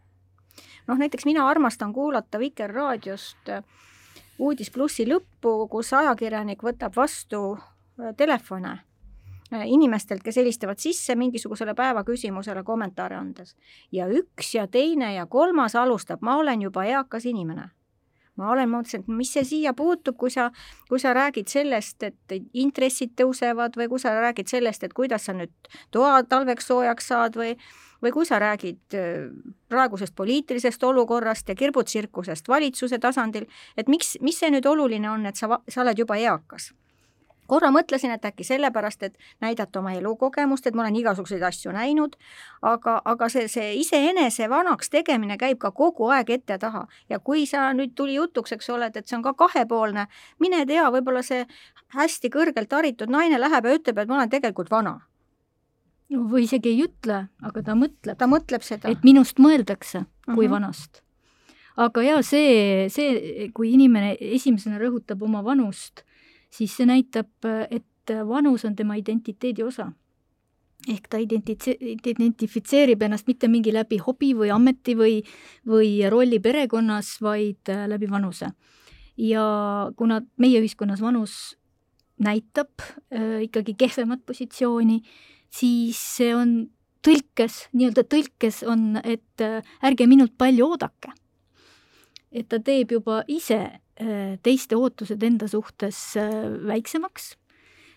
noh, 0.87 0.99
näiteks 0.99 1.25
mina 1.25 1.47
armastan 1.49 1.93
kuulata 1.93 2.39
Vikerraadiost 2.39 3.49
äh, 3.49 3.65
Uudis 4.39 4.71
plussi 4.71 5.05
lõppu, 5.07 5.69
kus 5.71 5.93
ajakirjanik 5.95 6.63
võtab 6.65 6.97
vastu 6.97 7.59
telefone 8.17 8.81
Äh, 8.81 8.92
inimestelt, 9.65 10.23
kes 10.23 10.37
helistavad 10.37 10.79
sisse 10.79 11.15
mingisugusele 11.15 11.75
päevaküsimusele 11.75 12.63
kommentaare 12.63 13.17
andes. 13.17 13.57
ja 13.93 14.07
üks 14.09 14.55
ja 14.55 14.67
teine 14.67 15.15
ja 15.15 15.27
kolmas 15.27 15.77
alustab, 15.77 16.23
ma 16.23 16.37
olen 16.37 16.63
juba 16.63 16.85
eakas 16.85 17.27
inimene. 17.27 17.69
ma 18.37 18.51
olen, 18.51 18.69
mõtlesin, 18.69 19.01
et 19.01 19.09
mis 19.09 19.33
see 19.33 19.45
siia 19.45 19.75
puutub, 19.75 20.17
kui 20.17 20.31
sa, 20.31 20.51
kui 20.89 20.99
sa 20.99 21.13
räägid 21.13 21.49
sellest, 21.49 22.03
et 22.03 22.35
intressid 22.55 23.13
tõusevad 23.21 23.77
või 23.77 23.89
kui 23.89 24.01
sa 24.01 24.15
räägid 24.21 24.49
sellest, 24.49 24.85
et 24.85 24.93
kuidas 24.93 25.29
sa 25.29 25.33
nüüd 25.37 25.53
toa 25.91 26.23
talveks 26.25 26.67
soojaks 26.67 27.09
saad 27.13 27.37
või 27.37 27.57
või 28.03 28.11
kui 28.11 28.27
sa 28.27 28.39
räägid 28.43 28.97
äh, 28.99 29.29
praegusest 29.69 30.15
poliitilisest 30.17 30.83
olukorrast 30.85 31.49
ja 31.49 31.55
kirbutsirkusest 31.55 32.49
valitsuse 32.49 32.99
tasandil, 32.99 33.47
et 33.77 33.89
miks, 33.89 34.17
mis 34.21 34.41
see 34.41 34.51
nüüd 34.51 34.67
oluline 34.67 35.11
on, 35.11 35.27
et 35.27 35.39
sa, 35.39 35.61
sa 35.69 35.85
oled 35.85 35.99
juba 35.99 36.17
eakas 36.19 36.73
korra 37.53 37.71
mõtlesin, 37.75 38.15
et 38.17 38.25
äkki 38.25 38.47
sellepärast, 38.49 39.03
et 39.09 39.19
näidata 39.45 39.83
oma 39.83 39.93
elukogemust, 39.99 40.67
et 40.67 40.79
ma 40.79 40.87
olen 40.87 40.97
igasuguseid 41.03 41.45
asju 41.49 41.75
näinud, 41.77 42.17
aga, 42.73 42.99
aga 43.05 43.29
see, 43.33 43.47
see 43.53 43.75
iseenese 43.83 44.49
vanaks 44.51 44.91
tegemine 44.91 45.37
käib 45.41 45.61
ka 45.63 45.73
kogu 45.77 46.09
aeg 46.17 46.35
ette 46.39 46.57
ja 46.57 46.59
taha 46.63 46.87
ja 47.13 47.21
kui 47.21 47.47
sa 47.47 47.69
nüüd 47.77 47.95
tuli 47.99 48.17
jutuks, 48.17 48.57
eks 48.57 48.71
ole, 48.73 48.91
et, 48.91 48.97
et 48.97 49.09
see 49.09 49.19
on 49.19 49.25
ka 49.27 49.37
kahepoolne, 49.45 50.09
mine 50.41 50.67
tea, 50.67 50.89
võib-olla 50.95 51.25
see 51.27 51.47
hästi 51.97 52.33
kõrgelt 52.33 52.73
haritud 52.73 53.13
naine 53.13 53.41
läheb 53.41 53.69
ja 53.69 53.81
ütleb, 53.81 53.99
et 53.99 54.09
ma 54.09 54.21
olen 54.21 54.33
tegelikult 54.33 54.71
vana 54.73 55.01
no 56.13 56.27
või 56.33 56.47
isegi 56.47 56.73
ei 56.73 56.85
ütle, 56.87 57.27
aga 57.45 57.65
ta 57.65 57.77
mõtleb. 57.79 58.19
ta 58.19 58.29
mõtleb 58.31 58.65
seda. 58.67 58.91
et 58.91 59.05
minust 59.05 59.39
mõeldakse 59.39 60.05
kui 60.27 60.35
mm 60.35 60.39
-hmm. 60.41 60.51
vanast. 60.51 61.03
aga 61.77 62.03
jaa, 62.03 62.23
see, 62.23 62.89
see, 62.89 63.51
kui 63.55 63.73
inimene 63.73 64.17
esimesena 64.21 64.79
rõhutab 64.79 65.23
oma 65.23 65.45
vanust, 65.45 66.05
siis 66.53 66.77
see 66.77 66.87
näitab, 66.89 67.31
et 67.71 68.13
vanus 68.29 68.65
on 68.65 68.77
tema 68.77 68.97
identiteedi 69.01 69.63
osa. 69.63 69.93
ehk 70.89 71.05
ta 71.07 71.19
identitse-, 71.23 71.77
identifitseerib 71.79 73.03
ennast 73.07 73.29
mitte 73.31 73.47
mingi 73.47 73.71
läbi 73.71 74.01
hobi 74.03 74.33
või 74.35 74.49
ameti 74.51 74.97
või, 74.99 75.21
või 75.63 76.01
rolli 76.11 76.41
perekonnas, 76.43 77.21
vaid 77.23 77.71
äh, 77.71 77.87
läbi 77.89 78.11
vanuse. 78.11 78.51
ja 79.17 79.45
kuna 79.97 80.23
meie 80.37 80.61
ühiskonnas 80.61 81.01
vanus 81.01 81.57
näitab 82.19 82.83
äh, 82.83 83.43
ikkagi 83.47 83.75
kehvemat 83.79 84.27
positsiooni, 84.27 85.03
siis 85.51 86.01
see 86.17 86.35
on 86.35 86.71
tõlkes, 87.03 87.69
nii-öelda 87.73 88.03
tõlkes 88.03 88.63
on, 88.67 88.97
et 89.05 89.41
äh, 89.43 89.63
ärge 89.83 90.07
minult 90.07 90.35
palju 90.39 90.67
oodake. 90.67 91.15
et 92.33 92.49
ta 92.49 92.59
teeb 92.59 92.91
juba 92.93 93.23
ise 93.29 93.82
teiste 94.43 94.77
ootused 94.77 95.23
enda 95.23 95.49
suhtes 95.49 96.17
äh, 96.17 96.31
väiksemaks 96.67 97.37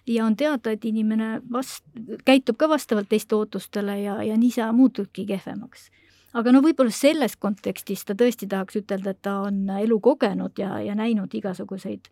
ja 0.07 0.25
on 0.25 0.35
teada, 0.35 0.71
et 0.71 0.85
inimene 0.85 1.41
vast-, 1.51 1.85
käitub 2.25 2.57
ka 2.57 2.69
vastavalt 2.69 3.09
teiste 3.09 3.35
ootustele 3.35 3.99
ja, 4.01 4.21
ja 4.23 4.37
nii 4.37 4.51
sa 4.51 4.71
muutudki 4.73 5.25
kehvemaks. 5.25 5.89
aga 6.33 6.51
no 6.51 6.61
võib-olla 6.61 6.91
selles 6.91 7.37
kontekstis 7.39 8.05
ta 8.05 8.13
tõesti 8.13 8.47
tahaks 8.47 8.75
ütelda, 8.75 9.15
et 9.15 9.21
ta 9.21 9.39
on 9.47 9.69
elu 9.79 9.99
kogenud 9.99 10.59
ja, 10.59 10.79
ja 10.83 10.95
näinud 10.95 11.33
igasuguseid 11.33 12.11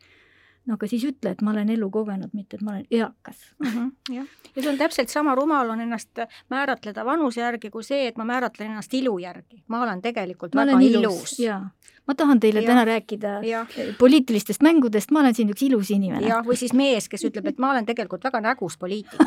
no 0.65 0.77
aga 0.77 0.87
siis 0.87 1.03
ütle, 1.07 1.33
et 1.33 1.41
ma 1.43 1.51
olen 1.51 1.69
elu 1.73 1.89
kogenud, 1.91 2.31
mitte 2.33 2.57
et 2.57 2.63
ma 2.63 2.75
olen 2.77 2.85
eakas 2.91 3.39
mm. 3.59 3.69
-hmm, 3.69 4.15
jah, 4.15 4.27
ja 4.55 4.61
see 4.61 4.71
on 4.71 4.77
täpselt 4.79 5.09
sama 5.09 5.35
rumal 5.35 5.69
on 5.69 5.81
ennast 5.83 6.23
määratleda 6.49 7.05
vanuse 7.05 7.41
järgi 7.41 7.69
kui 7.69 7.83
see, 7.83 8.07
et 8.07 8.17
ma 8.17 8.25
määratlen 8.25 8.71
ennast 8.71 8.93
ilu 8.93 9.17
järgi. 9.19 9.63
ma 9.67 9.83
olen 9.83 10.01
tegelikult 10.01 10.55
ma 10.55 10.65
väga 10.65 10.77
olen 10.77 10.87
ilus, 10.87 11.39
ilus.. 11.39 11.61
Ma 12.07 12.15
tahan 12.19 12.39
teile 12.43 12.61
ja. 12.63 12.67
täna 12.67 12.83
rääkida 12.87 13.33
ja. 13.47 13.63
poliitilistest 13.99 14.63
mängudest, 14.65 15.11
ma 15.15 15.21
olen 15.21 15.35
siin 15.35 15.51
üks 15.53 15.63
ilus 15.63 15.91
inimene. 15.95 16.27
jah, 16.27 16.41
või 16.45 16.57
siis 16.59 16.73
mees, 16.75 17.07
kes 17.11 17.23
ütleb, 17.29 17.47
et 17.53 17.61
ma 17.63 17.71
olen 17.71 17.87
tegelikult 17.87 18.23
väga 18.27 18.41
nägus 18.43 18.75
poliitik. 18.79 19.21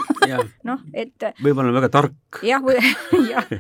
noh, 0.68 0.82
et 0.92 1.28
võib-olla 1.44 1.72
väga 1.78 1.90
tark. 1.94 2.40
jah, 2.44 2.62
või 2.64 2.76
jah. 3.32 3.48
ja, 3.50 3.56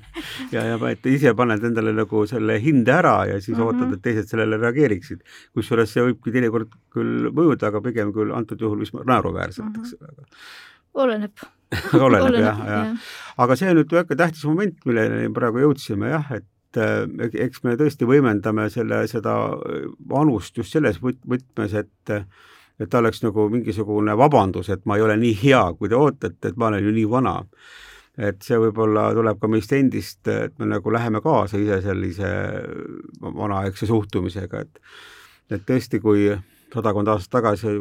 ja, 0.52 0.66
ja 0.74 0.92
et 0.92 1.08
ise 1.10 1.32
paned 1.38 1.64
endale 1.64 1.94
nagu 1.96 2.24
selle 2.28 2.58
hinde 2.62 2.92
ära 2.92 3.16
ja 3.30 3.40
siis 3.40 3.56
mm 3.56 3.62
-hmm. 3.62 3.80
ootad, 3.80 3.96
et 3.96 4.04
teised 4.04 4.32
sellele 4.32 4.60
reageeriksid. 4.60 5.24
kusjuures 5.56 5.92
see 5.92 6.04
võibki 6.10 6.34
teinekord 6.34 6.76
küll 6.92 7.30
mõjuda, 7.32 7.72
aga 7.72 7.80
pigem 7.80 8.12
küll 8.12 8.34
antud 8.36 8.60
juhul 8.60 8.84
vist 8.84 8.94
naeruväärselt, 8.96 9.80
eks 9.80 9.96
ole 10.00 10.10
mm 10.10 10.24
-hmm.. 10.24 10.36
oleneb 10.94 11.46
oleneb, 12.06 12.26
oleneb 12.28 12.44
jah, 12.44 12.58
jah 12.58 12.84
ja.. 12.86 12.96
aga 13.36 13.56
see 13.56 13.70
on 13.70 13.80
nüüd 13.80 13.92
väga 13.92 14.16
tähtis 14.16 14.44
moment, 14.44 14.76
milleni 14.84 15.32
praegu 15.34 15.64
jõudsime 15.64 16.12
jah, 16.12 16.28
et 16.36 16.46
et 16.76 17.34
eh, 17.34 17.46
eks 17.46 17.62
me 17.64 17.76
tõesti 17.78 18.08
võimendame 18.08 18.68
selle, 18.72 19.02
seda 19.10 19.36
vanust 20.10 20.56
just 20.58 20.76
selles 20.76 21.00
võtmes, 21.02 21.74
et 21.74 22.20
et 22.76 22.90
ta 22.92 23.00
oleks 23.00 23.22
nagu 23.24 23.46
mingisugune 23.48 24.12
vabandus, 24.20 24.68
et 24.68 24.82
ma 24.84 24.98
ei 24.98 25.04
ole 25.06 25.14
nii 25.16 25.36
hea, 25.40 25.62
kui 25.78 25.88
te 25.88 25.96
ootate, 25.96 26.50
et 26.50 26.58
ma 26.60 26.68
olen 26.68 26.84
ju 26.84 26.92
nii 26.92 27.06
vana. 27.08 27.42
et 28.16 28.40
see 28.40 28.56
võib-olla 28.56 29.10
tuleb 29.12 29.36
ka 29.40 29.48
meist 29.48 29.72
endist, 29.76 30.22
et 30.28 30.54
me 30.58 30.64
nagu 30.64 30.92
läheme 30.92 31.20
kaasa 31.20 31.58
ise 31.60 31.82
sellise 31.84 32.28
vanaaegse 33.20 33.86
suhtumisega, 33.86 34.60
et 34.60 34.80
et 35.50 35.62
tõesti, 35.62 36.00
kui 36.00 36.30
sadakond 36.72 37.08
aastat 37.08 37.30
tagasi 37.36 37.74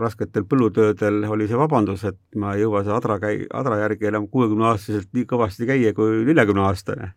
rasketel 0.00 0.46
põllutöödel 0.48 1.28
oli 1.30 1.48
see 1.48 1.58
vabandus, 1.58 2.04
et 2.04 2.18
ma 2.36 2.54
ei 2.54 2.64
jõua 2.64 2.82
seda 2.82 2.96
adra 2.96 3.18
käi-, 3.22 3.44
adra 3.52 3.78
järgi 3.84 4.08
enam 4.08 4.28
kuuekümne 4.28 4.72
aastaselt 4.72 5.12
nii 5.12 5.28
kõvasti 5.30 5.68
käia 5.68 5.92
kui 5.96 6.24
neljakümne 6.24 6.64
aastane 6.64 7.12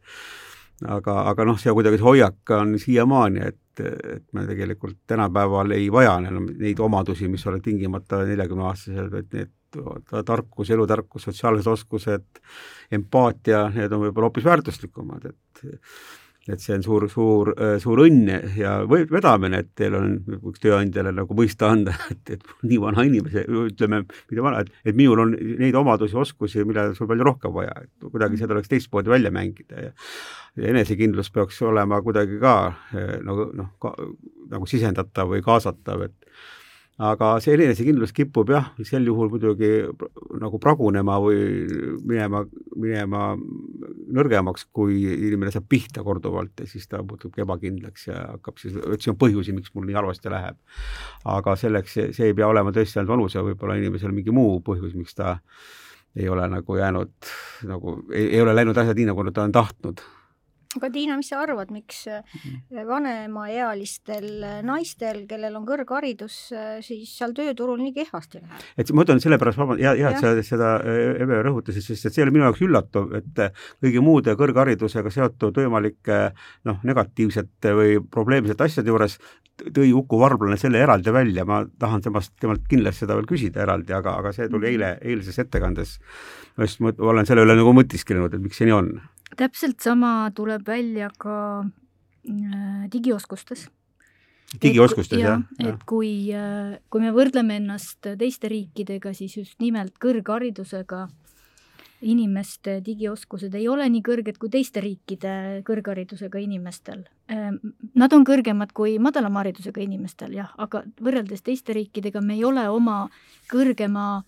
aga, 0.85 1.15
aga 1.31 1.45
noh, 1.47 1.57
see 1.61 1.73
kuidagi 1.73 1.99
see 1.99 2.05
hoiak 2.05 2.53
on 2.57 2.75
siiamaani, 2.81 3.45
et, 3.47 3.81
et 3.81 4.25
me 4.33 4.45
tegelikult 4.47 4.99
tänapäeval 5.09 5.73
ei 5.77 5.89
vaja 5.93 6.17
enam 6.21 6.49
neid 6.57 6.79
omadusi, 6.83 7.29
mis 7.31 7.45
olid 7.49 7.65
tingimata 7.65 8.23
neljakümneaastased, 8.27 9.09
vaid 9.13 9.33
need 9.33 9.53
tarkus, 10.25 10.69
elutarkus, 10.71 11.27
sotsiaalsed 11.27 11.67
oskused, 11.71 12.41
empaatia, 12.93 13.67
need 13.75 13.91
on 13.93 14.05
võib-olla 14.05 14.29
hoopis 14.29 14.47
väärtuslikumad, 14.47 15.27
et 15.27 15.65
et 16.47 16.63
see 16.63 16.77
on 16.77 16.85
suur, 16.85 17.07
suur, 17.11 17.51
suur 17.83 18.01
õnn 18.05 18.31
ja 18.57 18.77
vedamine, 18.87 19.63
et 19.63 19.71
teil 19.77 19.97
on 19.97 20.15
üks 20.37 20.63
tööandjale 20.63 21.13
nagu 21.15 21.37
mõista 21.37 21.71
anda, 21.73 21.95
et, 22.13 22.37
et 22.37 22.47
nii 22.63 22.81
vana 22.83 23.05
inimese, 23.07 23.45
ütleme, 23.67 24.03
mitte 24.07 24.43
vana, 24.43 24.63
et, 24.63 24.73
et 24.87 24.97
minul 24.97 25.25
on 25.25 25.35
neid 25.35 25.77
omadusi, 25.77 26.17
oskusi, 26.17 26.63
millel 26.67 26.95
sul 26.97 27.09
palju 27.09 27.27
rohkem 27.27 27.55
vaja, 27.55 27.75
et 27.83 28.11
kuidagi 28.11 28.39
seda 28.39 28.53
tuleks 28.55 28.71
teistmoodi 28.71 29.17
välja 29.17 29.33
mängida 29.33 29.89
ja 29.89 29.95
ja 30.57 30.71
enesekindlus 30.71 31.29
peaks 31.29 31.59
olema 31.61 31.99
kuidagi 32.01 32.39
ka 32.41 32.53
nagu 33.25 33.51
noh, 33.53 33.73
nagu 34.49 34.69
sisendatav 34.69 35.29
või 35.29 35.43
kaasatav, 35.45 36.07
et 36.07 36.31
aga 36.97 37.35
see 37.43 37.53
enesekindlus 37.53 38.13
kipub 38.15 38.49
jah, 38.49 38.71
sel 38.87 39.05
juhul 39.05 39.29
muidugi 39.29 39.69
nagu 40.41 40.57
pragunema 40.61 41.19
või 41.21 41.67
minema, 42.01 42.41
minema 42.73 43.23
nõrgemaks, 44.17 44.65
kui 44.73 45.03
inimene 45.05 45.53
saab 45.53 45.67
pihta 45.69 46.01
korduvalt 46.05 46.63
ja 46.63 46.69
siis 46.69 46.89
ta 46.89 47.03
muutubki 47.05 47.45
ebakindlaks 47.45 48.09
ja 48.09 48.23
hakkab 48.33 48.57
siis 48.61 48.79
otsima 48.81 49.17
põhjusi, 49.21 49.53
miks 49.53 49.75
mul 49.75 49.85
nii 49.85 49.99
halvasti 49.99 50.33
läheb. 50.33 50.57
aga 51.37 51.55
selleks, 51.55 51.99
see 52.17 52.31
ei 52.31 52.37
pea 52.37 52.49
olema 52.49 52.73
tõesti 52.73 52.97
ainult 52.97 53.13
vanus 53.13 53.37
ja 53.37 53.45
võib-olla 53.45 53.77
inimesel 53.77 54.15
mingi 54.15 54.33
muu 54.33 54.57
põhjus, 54.65 54.97
miks 54.97 55.13
ta 55.17 55.37
ei 56.17 56.29
ole 56.33 56.47
nagu 56.49 56.77
jäänud 56.77 57.33
nagu, 57.69 57.99
ei 58.09 58.41
ole 58.41 58.57
läinud 58.57 58.77
asjad 58.77 58.97
nii, 58.97 59.11
nagu 59.11 59.29
ta 59.29 59.45
on 59.45 59.53
tahtnud 59.53 60.01
aga 60.75 60.89
Tiina, 60.91 61.15
mis 61.17 61.29
sa 61.31 61.39
arvad, 61.41 61.71
miks 61.71 62.03
Mhm. 62.07 62.85
vanemaealistel 62.87 64.27
naistel, 64.67 65.23
kellel 65.29 65.55
on 65.55 65.65
kõrgharidus, 65.67 66.35
siis 66.85 67.11
seal 67.17 67.33
tööturul 67.37 67.79
nii 67.81 67.93
kehvasti 67.95 68.41
läheb? 68.41 68.65
et 68.77 68.91
ma 68.93 69.05
ütlen 69.05 69.21
sellepärast, 69.23 69.57
hea, 69.79 69.93
hea, 69.95 70.11
et 70.11 70.19
sa 70.19 70.33
seda 70.43 70.73
äh, 70.81 71.21
Eve 71.23 71.41
rõhutasid, 71.47 71.81
sest 71.85 72.05
et 72.09 72.13
see 72.17 72.23
oli 72.25 72.31
minu 72.35 72.45
jaoks 72.49 72.61
üllatav, 72.67 73.09
et 73.21 73.39
äh, 73.39 73.51
kõigi 73.83 74.03
muude 74.03 74.35
kõrgharidusega 74.39 75.11
seotud 75.13 75.57
võimalike 75.57 76.21
noh, 76.67 76.79
negatiivsete 76.83 77.73
või 77.77 77.97
probleemsete 78.11 78.67
asjade 78.67 78.91
juures 78.91 79.17
tõi 79.73 79.89
Uku 79.97 80.19
Varblane 80.21 80.57
selle 80.61 80.77
eraldi 80.83 81.09
välja, 81.13 81.45
ma 81.49 81.63
tahan 81.81 82.03
temast, 82.05 82.35
temalt 82.39 82.67
kindlasti 82.69 83.05
seda 83.05 83.15
veel 83.17 83.25
küsida 83.29 83.63
eraldi, 83.63 83.93
aga, 83.97 84.13
aga 84.21 84.31
see 84.35 84.45
tuli 84.53 84.69
eile, 84.75 84.97
eilses 85.01 85.39
ettekandes. 85.41 85.97
ma 86.57 86.65
just 86.65 86.79
mõt- 86.81 86.99
olen 87.01 87.25
selle 87.25 87.41
üle 87.45 87.55
nagu 87.57 87.73
mõtisklenud, 87.73 88.33
et 88.33 88.41
miks 88.41 88.57
see 88.57 88.65
nii 88.69 88.73
on. 88.77 88.91
Täpselt 89.35 89.81
sama 89.83 90.31
tuleb 90.35 90.67
välja 90.67 91.09
ka 91.19 91.65
äh, 91.65 92.87
digioskustes. 92.91 93.67
digioskustes, 94.61 95.19
jah? 95.19 95.43
et 95.59 95.83
kui, 95.85 96.31
äh, 96.33 96.77
kui 96.89 97.03
me 97.03 97.11
võrdleme 97.15 97.59
ennast 97.59 98.07
teiste 98.19 98.51
riikidega, 98.51 99.13
siis 99.13 99.37
just 99.37 99.59
nimelt 99.59 99.97
kõrgharidusega 99.99 101.07
inimeste 102.01 102.77
digioskused 102.85 103.55
ei 103.57 103.67
ole 103.67 103.87
nii 103.89 104.03
kõrged 104.05 104.37
kui 104.37 104.51
teiste 104.53 104.81
riikide 104.83 105.63
kõrgharidusega 105.65 106.39
inimestel. 106.43 107.07
Nad 107.97 108.13
on 108.13 108.25
kõrgemad 108.27 108.69
kui 108.77 108.97
madalama 109.01 109.41
haridusega 109.41 109.81
inimestel, 109.81 110.35
jah, 110.37 110.51
aga 110.61 110.83
võrreldes 111.01 111.41
teiste 111.41 111.73
riikidega 111.73 112.21
me 112.21 112.37
ei 112.37 112.45
ole 112.45 112.67
oma 112.69 113.07
kõrgema 113.49 114.23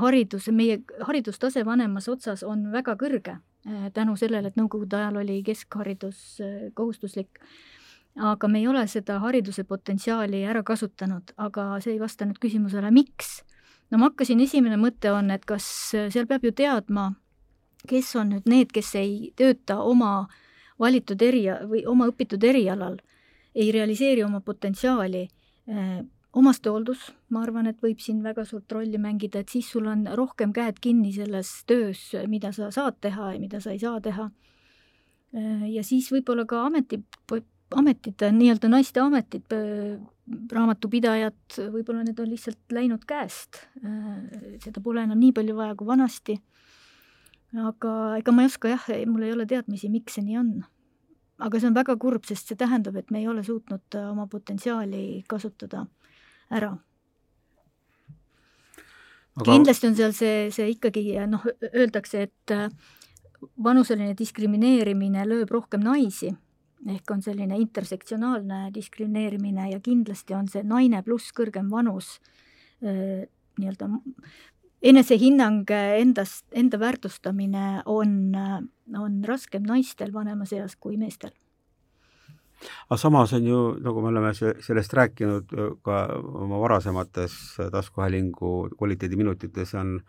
hariduse, 0.00 0.52
meie 0.52 0.80
haridustase 1.04 1.64
vanemas 1.66 2.08
otsas 2.08 2.44
on 2.46 2.70
väga 2.72 2.96
kõrge 2.96 3.36
tänu 3.94 4.16
sellele, 4.16 4.48
et 4.48 4.56
nõukogude 4.56 4.96
ajal 4.96 5.20
oli 5.20 5.42
keskharidus 5.44 6.40
eh, 6.40 6.70
kohustuslik. 6.74 7.40
aga 8.16 8.48
me 8.48 8.58
ei 8.58 8.66
ole 8.66 8.86
seda 8.90 9.20
hariduse 9.22 9.64
potentsiaali 9.64 10.42
ära 10.44 10.62
kasutanud, 10.66 11.30
aga 11.36 11.76
see 11.80 11.92
ei 11.92 12.00
vasta 12.00 12.26
nüüd 12.26 12.40
küsimusele, 12.42 12.90
miks 12.90 13.42
no 13.90 13.98
ma 13.98 14.08
hakkasin, 14.10 14.40
esimene 14.40 14.78
mõte 14.80 15.12
on, 15.12 15.30
et 15.30 15.44
kas 15.46 15.66
seal 15.92 16.26
peab 16.26 16.44
ju 16.44 16.52
teadma, 16.56 17.12
kes 17.88 18.14
on 18.16 18.34
nüüd 18.34 18.48
need, 18.50 18.72
kes 18.74 18.94
ei 18.98 19.32
tööta 19.36 19.80
oma 19.82 20.28
valitud 20.80 21.22
eria- 21.22 21.60
või 21.68 21.84
oma 21.86 22.08
õpitud 22.10 22.42
erialal, 22.44 22.98
ei 23.54 23.70
realiseeri 23.72 24.24
oma 24.24 24.40
potentsiaali. 24.40 25.28
Omastehooldus, 26.36 27.08
ma 27.34 27.42
arvan, 27.42 27.66
et 27.70 27.80
võib 27.82 27.98
siin 28.02 28.20
väga 28.22 28.44
suurt 28.46 28.70
rolli 28.72 28.98
mängida, 29.02 29.42
et 29.42 29.50
siis 29.50 29.70
sul 29.72 29.88
on 29.90 30.06
rohkem 30.18 30.52
käed 30.54 30.78
kinni 30.82 31.12
selles 31.14 31.50
töös, 31.66 32.04
mida 32.30 32.52
sa 32.54 32.70
saad 32.74 33.00
teha 33.02 33.32
ja 33.34 33.40
mida 33.42 33.60
sa 33.62 33.74
ei 33.74 33.80
saa 33.82 34.00
teha. 34.00 34.30
ja 35.70 35.82
siis 35.86 36.10
võib-olla 36.12 36.46
ka 36.46 36.64
ameti, 36.66 37.00
ametid, 37.76 38.22
nii-öelda 38.34 38.70
naiste 38.70 39.02
ametid, 39.02 39.50
raamatupidajad, 40.54 41.58
võib-olla 41.74 42.04
need 42.06 42.18
on 42.22 42.30
lihtsalt 42.30 42.74
läinud 42.74 43.04
käest. 43.06 43.66
seda 44.62 44.82
pole 44.82 45.02
enam 45.02 45.18
nii 45.18 45.32
palju 45.34 45.56
vaja 45.56 45.74
kui 45.74 45.86
vanasti. 45.86 46.40
aga 47.58 48.16
ega 48.18 48.32
ma 48.32 48.42
ei 48.42 48.50
oska 48.50 48.68
jah, 48.68 48.90
mul 49.06 49.26
ei 49.26 49.32
ole 49.32 49.46
teadmisi, 49.46 49.90
miks 49.90 50.14
see 50.14 50.26
nii 50.26 50.38
on. 50.38 50.52
aga 51.38 51.58
see 51.58 51.66
on 51.66 51.74
väga 51.74 51.96
kurb, 51.96 52.22
sest 52.24 52.46
see 52.46 52.58
tähendab, 52.58 52.96
et 52.96 53.10
me 53.10 53.18
ei 53.18 53.26
ole 53.26 53.42
suutnud 53.42 53.98
oma 54.10 54.26
potentsiaali 54.30 55.24
kasutada 55.26 55.88
ära. 56.50 56.70
Aga... 59.38 59.46
kindlasti 59.46 59.88
on 59.88 59.96
seal 59.96 60.14
see, 60.16 60.50
see 60.54 60.72
ikkagi 60.74 61.04
noh, 61.30 61.44
öeldakse, 61.70 62.26
et 62.28 62.54
vanuseline 63.62 64.14
diskrimineerimine 64.18 65.24
lööb 65.28 65.52
rohkem 65.54 65.84
naisi. 65.84 66.32
Ehk 66.90 67.10
on 67.12 67.20
selline 67.20 67.58
intersektsionaalne 67.60 68.70
diskrimineerimine 68.72 69.68
ja 69.70 69.80
kindlasti 69.84 70.34
on 70.36 70.48
see 70.48 70.62
naine 70.64 71.02
pluss 71.04 71.32
kõrgem 71.36 71.68
vanus 71.72 72.14
nii-öelda 72.80 73.90
enesehinnang 74.80 75.68
endast, 76.00 76.46
enda 76.56 76.80
väärtustamine 76.80 77.82
on, 77.84 78.32
on 78.96 79.20
raskem 79.28 79.66
naistel 79.68 80.14
vanemas 80.14 80.54
eas 80.56 80.78
kui 80.80 80.96
meestel 80.96 81.34
aga 82.88 82.98
samas 83.00 83.32
on 83.36 83.46
ju, 83.46 83.60
nagu 83.84 84.02
me 84.02 84.10
oleme 84.12 84.32
sellest 84.34 84.92
rääkinud 84.96 85.54
ka 85.86 86.00
oma 86.44 86.60
varasemates 86.60 87.36
taskuhäälingu 87.72 88.52
kvaliteediminutites, 88.76 89.74
on 89.74 90.00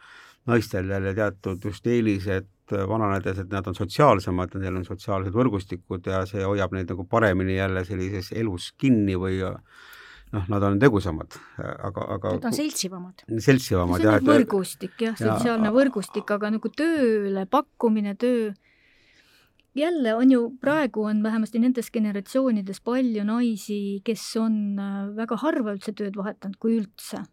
naistel 0.49 0.89
jälle 0.89 1.13
teatud 1.13 1.63
just 1.65 1.87
eelised 1.87 2.49
vananedes, 2.87 3.39
et 3.43 3.49
nad 3.51 3.67
on 3.67 3.75
sotsiaalsemad, 3.75 4.55
neil 4.61 4.79
on 4.79 4.85
sotsiaalsed 4.87 5.35
võrgustikud 5.35 6.07
ja 6.07 6.23
see 6.29 6.43
hoiab 6.45 6.73
neid 6.75 6.91
nagu 6.91 7.05
paremini 7.09 7.57
jälle 7.57 7.83
sellises 7.85 8.31
elus 8.31 8.71
kinni 8.79 9.17
või 9.19 9.41
noh, 10.31 10.47
nad 10.47 10.63
on 10.63 10.79
tegusamad, 10.79 11.35
aga, 11.59 12.07
aga 12.15 12.33
Nad 12.37 12.49
on 12.51 12.55
seltsivamad. 12.55 13.25
seltsivamad, 13.27 14.03
jah. 14.03 14.17
see 14.17 14.23
on 14.23 14.31
võrgustik 14.31 15.05
jah, 15.07 15.17
sotsiaalne 15.19 15.69
ja, 15.69 15.75
võrgustik, 15.75 16.35
aga 16.37 16.53
nagu 16.55 16.71
tööle 16.75 17.45
pakkumine, 17.51 18.15
töö 18.15 18.51
jälle 19.75 20.15
on 20.15 20.31
ju, 20.31 20.49
praegu 20.61 21.03
on 21.03 21.23
vähemasti 21.23 21.59
nendes 21.59 21.91
generatsioonides 21.91 22.81
palju 22.81 23.23
naisi, 23.23 24.01
kes 24.03 24.23
on 24.41 24.57
väga 25.15 25.37
harva 25.43 25.75
üldse 25.75 25.93
tööd 25.95 26.17
vahetanud, 26.17 26.57
kui 26.59 26.79
üldse. 26.79 27.23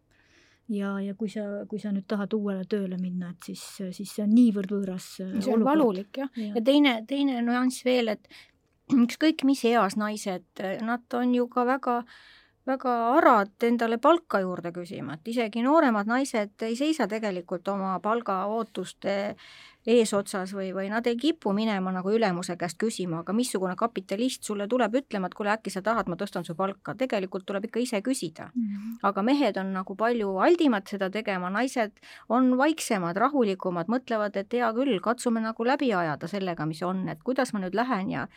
ja, 0.68 0.98
ja 1.00 1.14
kui 1.14 1.30
sa, 1.32 1.64
kui 1.68 1.80
sa 1.80 1.92
nüüd 1.92 2.04
tahad 2.06 2.34
uuele 2.36 2.64
tööle 2.68 2.98
minna, 3.00 3.30
et 3.32 3.50
siis, 3.50 3.62
siis 3.96 4.10
see 4.14 4.24
on 4.26 4.34
niivõrd 4.36 4.74
võõras 4.74 5.06
see 5.16 5.24
on 5.24 5.38
olukord. 5.38 5.64
valulik 5.64 6.18
jah 6.20 6.28
ja., 6.36 6.52
ja 6.54 6.62
teine, 6.64 6.98
teine 7.08 7.40
nüanss 7.42 7.84
veel, 7.84 8.12
et 8.12 8.28
ükskõik 9.04 9.46
mis 9.48 9.64
eas 9.64 9.96
naised, 9.96 10.44
nad 10.84 11.18
on 11.20 11.34
ju 11.34 11.48
ka 11.48 11.64
väga 11.68 12.02
väga 12.68 12.94
arad 13.16 13.64
endale 13.64 13.98
palka 14.02 14.42
juurde 14.44 14.72
küsima, 14.74 15.16
et 15.16 15.30
isegi 15.32 15.62
nooremad 15.64 16.08
naised 16.10 16.66
ei 16.66 16.76
seisa 16.76 17.08
tegelikult 17.08 17.68
oma 17.72 17.94
palgaootuste 18.04 19.14
eesotsas 19.88 20.52
või, 20.56 20.68
või 20.76 20.90
nad 20.92 21.06
ei 21.08 21.16
kipu 21.16 21.52
minema 21.56 21.92
nagu 21.94 22.12
ülemuse 22.12 22.58
käest 22.60 22.78
küsima, 22.80 23.22
aga 23.22 23.32
missugune 23.32 23.74
kapitalist 23.78 24.44
sulle 24.44 24.68
tuleb 24.68 24.98
ütlema, 25.00 25.30
et 25.30 25.36
kuule, 25.38 25.54
äkki 25.54 25.72
sa 25.72 25.82
tahad, 25.84 26.10
ma 26.10 26.18
tõstan 26.20 26.44
su 26.44 26.56
palka, 26.58 26.94
tegelikult 26.98 27.46
tuleb 27.48 27.68
ikka 27.70 27.80
ise 27.80 28.02
küsida 28.04 28.50
mm. 28.52 28.68
-hmm. 28.68 29.00
aga 29.08 29.22
mehed 29.22 29.56
on 29.56 29.72
nagu 29.72 29.96
palju 29.96 30.36
aldimad 30.44 30.88
seda 30.88 31.10
tegema, 31.10 31.50
naised 31.50 31.92
on 32.28 32.56
vaiksemad, 32.58 33.16
rahulikumad, 33.16 33.88
mõtlevad, 33.88 34.36
et 34.36 34.52
hea 34.52 34.72
küll, 34.72 35.00
katsume 35.00 35.40
nagu 35.40 35.64
läbi 35.64 35.92
ajada 35.94 36.28
sellega, 36.28 36.66
mis 36.66 36.82
on, 36.82 37.08
et 37.08 37.22
kuidas 37.24 37.52
ma 37.52 37.64
nüüd 37.64 37.74
lähen 37.74 38.10
ja 38.10 38.28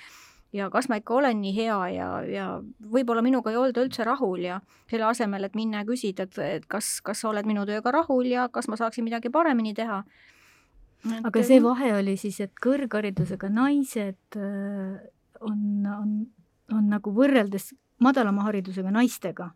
ja 0.53 0.69
kas 0.69 0.89
ma 0.89 0.99
ikka 0.99 1.13
olen 1.15 1.41
nii 1.41 1.53
hea 1.55 1.77
ja, 1.95 2.09
ja 2.27 2.47
võib-olla 2.93 3.23
minuga 3.23 3.51
ei 3.51 3.57
olda 3.59 3.83
üldse 3.85 4.03
rahul 4.07 4.43
ja 4.43 4.59
selle 4.91 5.07
asemel, 5.07 5.47
et 5.47 5.55
minna 5.55 5.83
ja 5.83 5.87
küsida, 5.87 6.27
et, 6.27 6.37
et 6.59 6.67
kas, 6.67 6.99
kas 7.05 7.23
sa 7.23 7.29
oled 7.31 7.47
minu 7.47 7.65
tööga 7.67 7.93
rahul 7.95 8.27
ja 8.27 8.49
kas 8.51 8.67
ma 8.67 8.79
saaksin 8.79 9.07
midagi 9.07 9.31
paremini 9.31 9.73
teha. 9.73 10.03
Aga 11.23 11.43
see 11.43 11.61
vahe 11.63 11.93
oli 11.97 12.17
siis, 12.19 12.39
et 12.43 12.53
kõrgharidusega 12.61 13.49
naised 13.49 14.37
on, 14.37 15.61
on, 15.87 16.11
on 16.73 16.91
nagu 16.91 17.13
võrreldes 17.15 17.71
madalama 18.01 18.45
haridusega 18.49 18.91
naistega 18.93 19.51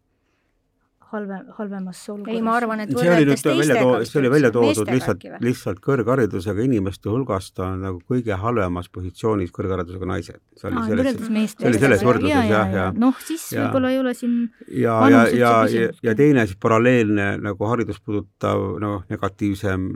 halve, 1.14 1.40
halvemas 1.58 2.00
olukorras. 2.10 2.36
ei, 2.36 2.42
ma 2.46 2.56
arvan, 2.58 2.82
et 2.84 2.92
see 2.96 3.12
oli 3.12 3.28
nüüd 3.30 3.44
välja 3.46 3.78
too-, 3.82 4.08
see 4.10 4.20
oli 4.22 4.32
välja 4.34 4.52
toodud 4.56 4.92
lihtsalt, 4.92 5.26
lihtsalt 5.44 5.82
kõrgharidusega 5.86 6.66
inimeste 6.66 7.12
hulgast 7.12 7.62
on 7.64 7.86
nagu 7.86 8.02
kõige 8.10 8.38
halvemas 8.42 8.90
positsioonis 8.94 9.54
kõrgharidusega 9.56 10.10
naised. 10.10 10.42
see 10.58 10.72
oli 10.72 10.84
selles, 10.90 11.20
võrreldes 11.22 11.56
see 11.56 11.70
oli 11.70 11.82
selles 11.86 12.06
võrdluses 12.10 12.36
jah, 12.36 12.50
ja, 12.52 12.66
ja 12.78 12.90
noh, 13.06 13.22
siis 13.28 13.48
võib-olla 13.54 13.94
ei 13.94 14.02
ole 14.02 14.16
siin 14.18 14.36
ja, 14.68 14.98
ja, 15.14 15.24
ja, 15.30 15.54
ja, 15.72 15.88
ja 16.10 16.18
teine 16.18 16.46
siis 16.50 16.60
paralleelne 16.62 17.32
nagu 17.44 17.72
haridust 17.72 18.04
puudutav 18.06 18.68
noh, 18.84 19.02
negatiivsem 19.12 19.90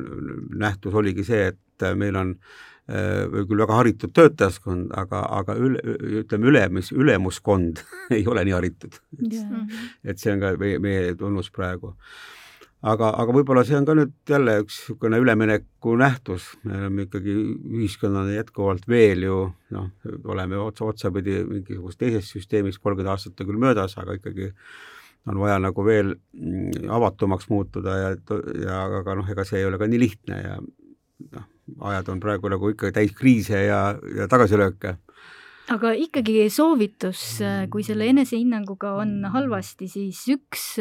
nähtus 0.61 0.95
oligi 0.95 1.27
see, 1.27 1.53
et 1.53 1.89
meil 1.97 2.17
on 2.19 2.35
või 2.35 2.59
küll 2.89 3.61
väga 3.61 3.77
haritud 3.77 4.13
töötajaskond, 4.17 4.89
aga, 4.97 5.21
aga 5.39 5.55
üle, 5.61 5.81
ütleme, 6.23 6.49
ülemus, 6.49 6.91
ülemuskond 6.95 7.83
ei 8.15 8.25
ole 8.27 8.45
nii 8.47 8.55
haritud. 8.57 8.99
Yeah.. 9.19 9.63
et 10.03 10.21
see 10.21 10.33
on 10.33 10.41
ka 10.41 10.55
meie, 10.61 10.79
meie 10.81 11.15
tunnus 11.19 11.51
praegu. 11.53 11.93
aga, 12.81 13.11
aga 13.11 13.35
võib-olla 13.35 13.65
see 13.67 13.75
on 13.77 13.85
ka 13.85 13.93
nüüd 13.99 14.13
jälle 14.29 14.55
üks 14.63 14.77
niisugune 14.79 15.19
ülemineku 15.21 15.97
nähtus, 15.99 16.47
me 16.63 16.79
oleme 16.79 17.05
ikkagi 17.05 17.35
ühiskonnana 17.81 18.37
jätkuvalt 18.37 18.87
veel 18.87 19.27
ju 19.27 19.41
noh, 19.75 19.89
oleme 20.25 20.57
otsa, 20.63 20.87
otsapidi 20.87 21.43
mingisuguses 21.43 21.99
teises 21.99 22.31
süsteemis, 22.33 22.79
kolmkümmend 22.79 23.13
aastat 23.13 23.43
on 23.43 23.51
küll 23.51 23.61
möödas, 23.61 23.97
aga 23.99 24.15
ikkagi 24.17 24.53
on 25.27 25.43
vaja 25.43 25.59
nagu 25.61 25.85
veel 25.85 26.15
avatumaks 26.89 27.51
muutuda 27.51 27.97
ja, 27.99 28.11
ja 28.63 28.81
aga 29.03 29.19
noh, 29.19 29.29
ega 29.29 29.45
see 29.45 29.59
ei 29.59 29.67
ole 29.67 29.77
ka 29.77 29.89
nii 29.91 30.01
lihtne 30.07 30.41
ja 30.41 30.57
noh, 30.57 31.49
ajad 31.79 32.09
on 32.09 32.19
praegu 32.19 32.51
nagu 32.51 32.73
ikka 32.73 32.91
täis 32.95 33.13
kriise 33.15 33.65
ja, 33.65 33.81
ja 34.15 34.27
tagasilööke. 34.31 34.97
aga 35.69 35.91
ikkagi 35.93 36.49
soovitus, 36.49 37.41
kui 37.69 37.83
selle 37.85 38.07
enesehinnanguga 38.09 38.95
on 39.03 39.19
halvasti, 39.33 39.87
siis 39.87 40.23
üks 40.33 40.79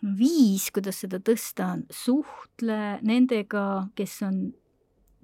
viis, 0.00 0.70
kuidas 0.72 1.02
seda 1.04 1.20
tõsta, 1.22 1.74
on 1.76 1.84
suhtle 1.92 2.80
nendega, 3.06 3.86
kes 3.96 4.20
on 4.26 4.42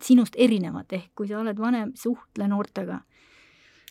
sinust 0.02 0.36
erinevad, 0.36 0.90
ehk 0.92 1.12
kui 1.16 1.28
sa 1.28 1.40
oled 1.40 1.58
vanem, 1.58 1.92
suhtle 1.96 2.48
noortega. 2.50 3.00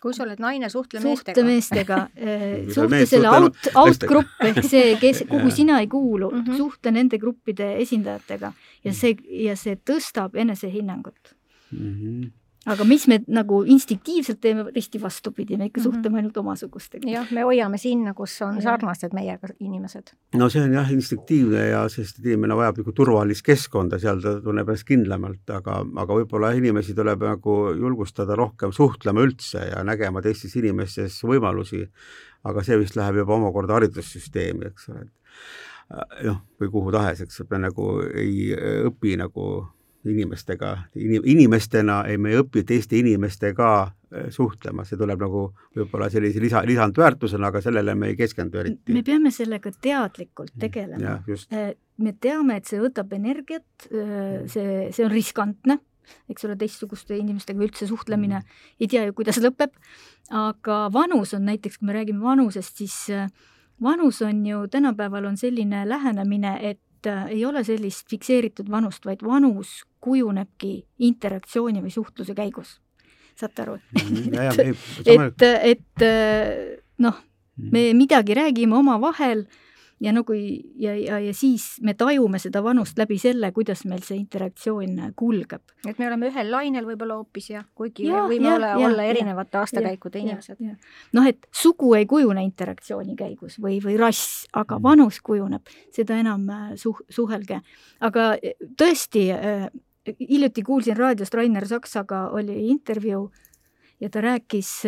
Kui 0.02 0.14
sa 0.14 0.22
oled 0.26 0.42
naine, 0.44 0.68
suhtle 0.70 1.00
meestega. 1.02 1.34
suhtle 1.34 1.46
meestega, 1.48 2.00
suhtle 2.76 3.00
selle 3.10 3.32
out, 3.32 3.70
out-grupp 3.74 4.44
ehk 4.46 4.62
see, 4.68 4.92
kes, 5.02 5.24
kuhu 5.30 5.50
sina 5.58 5.80
ei 5.82 5.90
kuulu. 5.90 6.30
Mm, 6.30 6.44
-hmm. 6.44 6.58
suhtle 6.60 6.94
nende 6.94 7.18
gruppide 7.18 7.72
esindajatega 7.82 8.54
ja 8.86 8.94
see, 8.94 9.18
ja 9.48 9.56
see 9.60 9.76
tõstab 9.76 10.38
enesehinnangut 10.40 11.36
mm. 11.72 11.94
-hmm 11.94 12.34
aga 12.66 12.86
mis 12.88 13.06
me 13.10 13.20
nagu 13.30 13.60
instinktiivselt 13.70 14.40
teeme 14.42 14.66
risti 14.74 15.00
vastupidi, 15.02 15.58
me 15.58 15.68
ikka 15.70 15.80
mm 15.80 15.86
-hmm. 15.86 15.96
suhtleme 15.96 16.18
ainult 16.18 16.38
omasugustega. 16.38 17.10
jah, 17.10 17.32
me 17.32 17.42
hoiame 17.42 17.78
sinna, 17.78 18.14
kus 18.14 18.42
on 18.42 18.62
sarnased 18.62 19.14
meiega 19.14 19.48
inimesed. 19.60 20.14
no 20.34 20.50
see 20.50 20.64
on 20.64 20.74
jah 20.74 20.92
instinktiivne 20.92 21.66
ja 21.68 21.90
sest 21.90 22.20
inimene 22.26 22.56
vajab 22.56 22.78
nagu 22.78 22.92
turvalist 22.92 23.46
keskkonda, 23.46 24.00
seal 24.00 24.22
ta 24.22 24.42
tunneb 24.42 24.70
ennast 24.70 24.88
kindlamalt, 24.88 25.50
aga, 25.50 25.86
aga 25.96 26.14
võib-olla 26.14 26.52
inimesi 26.58 26.96
tuleb 26.96 27.22
nagu 27.22 27.58
julgustada 27.78 28.36
rohkem 28.36 28.72
suhtlema 28.72 29.22
üldse 29.22 29.70
ja 29.70 29.84
nägema 29.84 30.22
teistes 30.22 30.56
inimestes 30.56 31.22
võimalusi. 31.24 31.88
aga 32.46 32.64
see 32.64 32.78
vist 32.78 32.96
läheb 32.96 33.16
juba 33.16 33.34
omakorda 33.34 33.74
haridussüsteemi, 33.74 34.66
eks 34.66 34.90
ole, 34.90 35.00
et 35.02 35.12
noh, 35.90 36.42
või 36.62 36.72
kuhu 36.72 36.92
tahes, 36.96 37.22
eks 37.26 37.44
me 37.50 37.62
nagu 37.68 37.90
ei 38.14 38.52
õpi 38.90 39.16
nagu 39.22 39.46
inimestega, 40.06 40.78
inim-, 40.96 41.24
inimestena 41.26 42.04
ei, 42.10 42.18
me 42.22 42.34
ei 42.34 42.40
õpi 42.42 42.64
teiste 42.68 42.98
inimestega 43.00 43.70
äh, 43.86 44.28
suhtlema, 44.34 44.86
see 44.86 45.00
tuleb 45.00 45.22
nagu 45.26 45.48
võib-olla 45.76 46.10
sellise 46.14 46.42
lisa, 46.44 46.62
lisandväärtusena, 46.68 47.50
aga 47.50 47.62
sellele 47.66 47.96
me 47.98 48.12
ei 48.12 48.20
keskendu 48.20 48.62
eriti. 48.62 48.94
me 48.94 49.04
peame 49.06 49.34
sellega 49.34 49.72
teadlikult 49.74 50.54
mm, 50.54 50.62
tegelema. 50.62 51.18
Äh, 51.54 51.74
me 52.02 52.14
teame, 52.22 52.60
et 52.62 52.70
see 52.70 52.82
võtab 52.84 53.14
energiat, 53.18 53.68
äh, 53.90 53.98
mm. 53.98 54.48
see, 54.54 54.78
see 54.96 55.08
on 55.08 55.14
riskantne, 55.14 55.80
eks 56.30 56.46
ole, 56.46 56.58
teistsuguste 56.60 57.18
inimestega 57.18 57.66
üldse 57.66 57.90
suhtlemine, 57.90 58.44
mm. 58.44 58.70
ei 58.82 58.92
tea 58.92 59.08
ju, 59.08 59.18
kuidas 59.18 59.42
lõpeb, 59.42 59.74
aga 60.30 60.86
vanus 60.94 61.34
on 61.38 61.50
näiteks, 61.50 61.82
kui 61.82 61.90
me 61.90 61.98
räägime 61.98 62.22
vanusest, 62.26 62.78
siis 62.84 63.02
vanus 63.82 64.22
on 64.22 64.46
ju, 64.46 64.68
tänapäeval 64.68 65.26
on 65.26 65.38
selline 65.38 65.90
lähenemine, 65.90 66.58
et 66.62 66.80
ei 67.30 67.46
ole 67.46 67.64
sellist 67.64 68.10
fikseeritud 68.10 68.70
vanust, 68.72 69.06
vaid 69.06 69.22
vanus 69.24 69.84
kujunebki 70.02 70.86
interaktsiooni 71.00 71.84
või 71.84 71.94
suhtluse 71.94 72.34
käigus. 72.36 72.80
saate 73.36 73.62
aru 73.62 73.76
et, 75.06 75.42
et, 75.42 75.46
et 75.74 76.06
noh, 76.98 77.18
me 77.58 77.82
mm. 77.82 77.98
midagi 77.98 78.34
räägime 78.34 78.76
omavahel 78.76 79.46
ja 80.04 80.12
no 80.12 80.24
kui 80.28 80.42
ja, 80.82 80.94
ja, 80.98 81.20
ja 81.24 81.34
siis 81.34 81.78
me 81.86 81.94
tajume 81.96 82.40
seda 82.42 82.62
vanust 82.64 82.98
läbi 83.00 83.18
selle, 83.20 83.52
kuidas 83.56 83.86
meil 83.88 84.04
see 84.04 84.18
interaktsioon 84.20 84.98
kulgeb. 85.16 85.62
et 85.88 86.00
me 86.00 86.08
oleme 86.10 86.30
ühel 86.32 86.52
lainel 86.52 86.88
võib-olla 86.88 87.20
hoopis 87.22 87.50
ja 87.54 87.64
kuigi 87.76 88.10
ja, 88.10 88.26
võime 88.28 88.50
ja, 88.50 88.56
olla, 88.58 88.72
ja, 88.74 88.90
olla 88.90 89.06
erinevate 89.08 89.58
aastakäikude 89.62 90.20
inimesed. 90.20 90.60
noh, 91.16 91.28
et 91.28 91.48
sugu 91.56 91.94
ei 91.96 92.08
kujune 92.10 92.44
interaktsiooni 92.44 93.16
käigus 93.20 93.60
või, 93.62 93.80
või 93.84 93.96
rass, 94.00 94.44
aga 94.54 94.78
mm. 94.78 94.84
vanus 94.84 95.22
kujuneb, 95.24 95.76
seda 95.96 96.20
enam 96.20 96.44
äh, 96.52 96.66
suh-, 96.80 97.04
suhelge. 97.10 97.62
aga 98.04 98.34
äh, 98.36 98.58
tõesti 98.80 99.30
äh, 99.36 99.70
hiljuti 100.20 100.64
kuulsin 100.64 100.98
raadiost 100.98 101.34
Rainer 101.34 101.68
Saksaga 101.68 102.28
oli 102.36 102.68
intervjuu 102.70 103.30
ja 104.04 104.10
ta 104.12 104.22
rääkis 104.22 104.84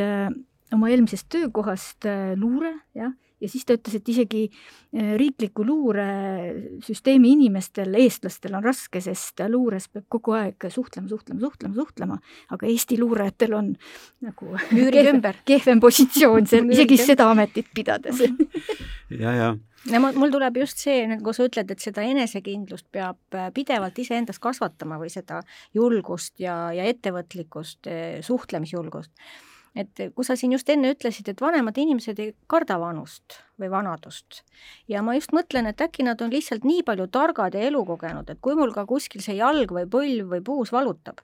oma 0.76 0.90
eelmisest 0.92 1.30
töökohast 1.32 2.06
luure, 2.36 2.74
jah, 2.94 3.16
ja 3.42 3.50
siis 3.52 3.66
ta 3.68 3.78
ütles, 3.78 3.98
et 4.00 4.10
isegi 4.10 4.44
äh, 4.48 5.14
riikliku 5.20 5.66
luuresüsteemi 5.68 7.34
inimestel, 7.36 7.94
eestlastel 8.02 8.58
on 8.58 8.66
raske, 8.66 9.02
sest 9.04 9.44
luures 9.52 9.90
peab 9.94 10.08
kogu 10.18 10.36
aeg 10.38 10.70
suhtlema, 10.74 11.10
suhtlema, 11.12 11.42
suhtlema, 11.46 11.76
suhtlema, 11.78 12.20
aga 12.56 12.70
Eesti 12.72 13.00
luurajatel 13.02 13.58
on 13.58 13.72
nagu 14.26 14.54
kehvem, 14.72 15.22
kehvem 15.48 15.84
positsioon 15.84 16.50
seal, 16.50 16.70
isegi 16.74 17.00
seda 17.04 17.32
ametit 17.34 17.74
pidades. 17.76 18.24
Ja, 19.08 19.32
ja. 19.32 19.54
Ja 19.88 20.00
mul 20.04 20.32
tuleb 20.34 20.58
just 20.60 20.82
see, 20.84 21.06
nagu 21.08 21.32
sa 21.32 21.46
ütled, 21.48 21.70
et 21.72 21.84
seda 21.84 22.04
enesekindlust 22.04 22.90
peab 22.92 23.38
äh, 23.38 23.48
pidevalt 23.56 24.00
iseendas 24.02 24.40
kasvatama 24.44 24.98
või 25.00 25.12
seda 25.14 25.40
julgust 25.78 26.34
ja, 26.44 26.74
ja 26.76 26.88
ettevõtlikkust, 26.92 27.88
äh, 27.88 28.18
suhtlemisjulgust. 28.26 29.14
Et 29.78 30.02
kui 30.16 30.26
sa 30.26 30.36
siin 30.40 30.56
just 30.56 30.70
enne 30.74 30.92
ütlesid, 30.96 31.30
et 31.30 31.42
vanemad 31.42 31.78
inimesed 31.78 32.20
ei 32.24 32.32
karda 32.50 32.80
vanust 32.82 33.40
või 33.62 33.70
vanadust. 33.74 34.42
Ja 34.90 35.04
ma 35.06 35.16
just 35.18 35.34
mõtlen, 35.36 35.70
et 35.70 35.82
äkki 35.84 36.06
nad 36.08 36.22
on 36.24 36.34
lihtsalt 36.34 36.66
nii 36.68 36.84
palju 36.88 37.08
targad 37.14 37.58
ja 37.58 37.66
elukogenud, 37.70 38.30
et 38.30 38.42
kui 38.42 38.58
mul 38.58 38.74
ka 38.76 38.88
kuskil 38.90 39.24
see 39.26 39.38
jalg 39.38 39.74
või 39.74 39.86
põlv 39.92 40.34
või 40.34 40.44
puus 40.50 40.74
valutab, 40.74 41.22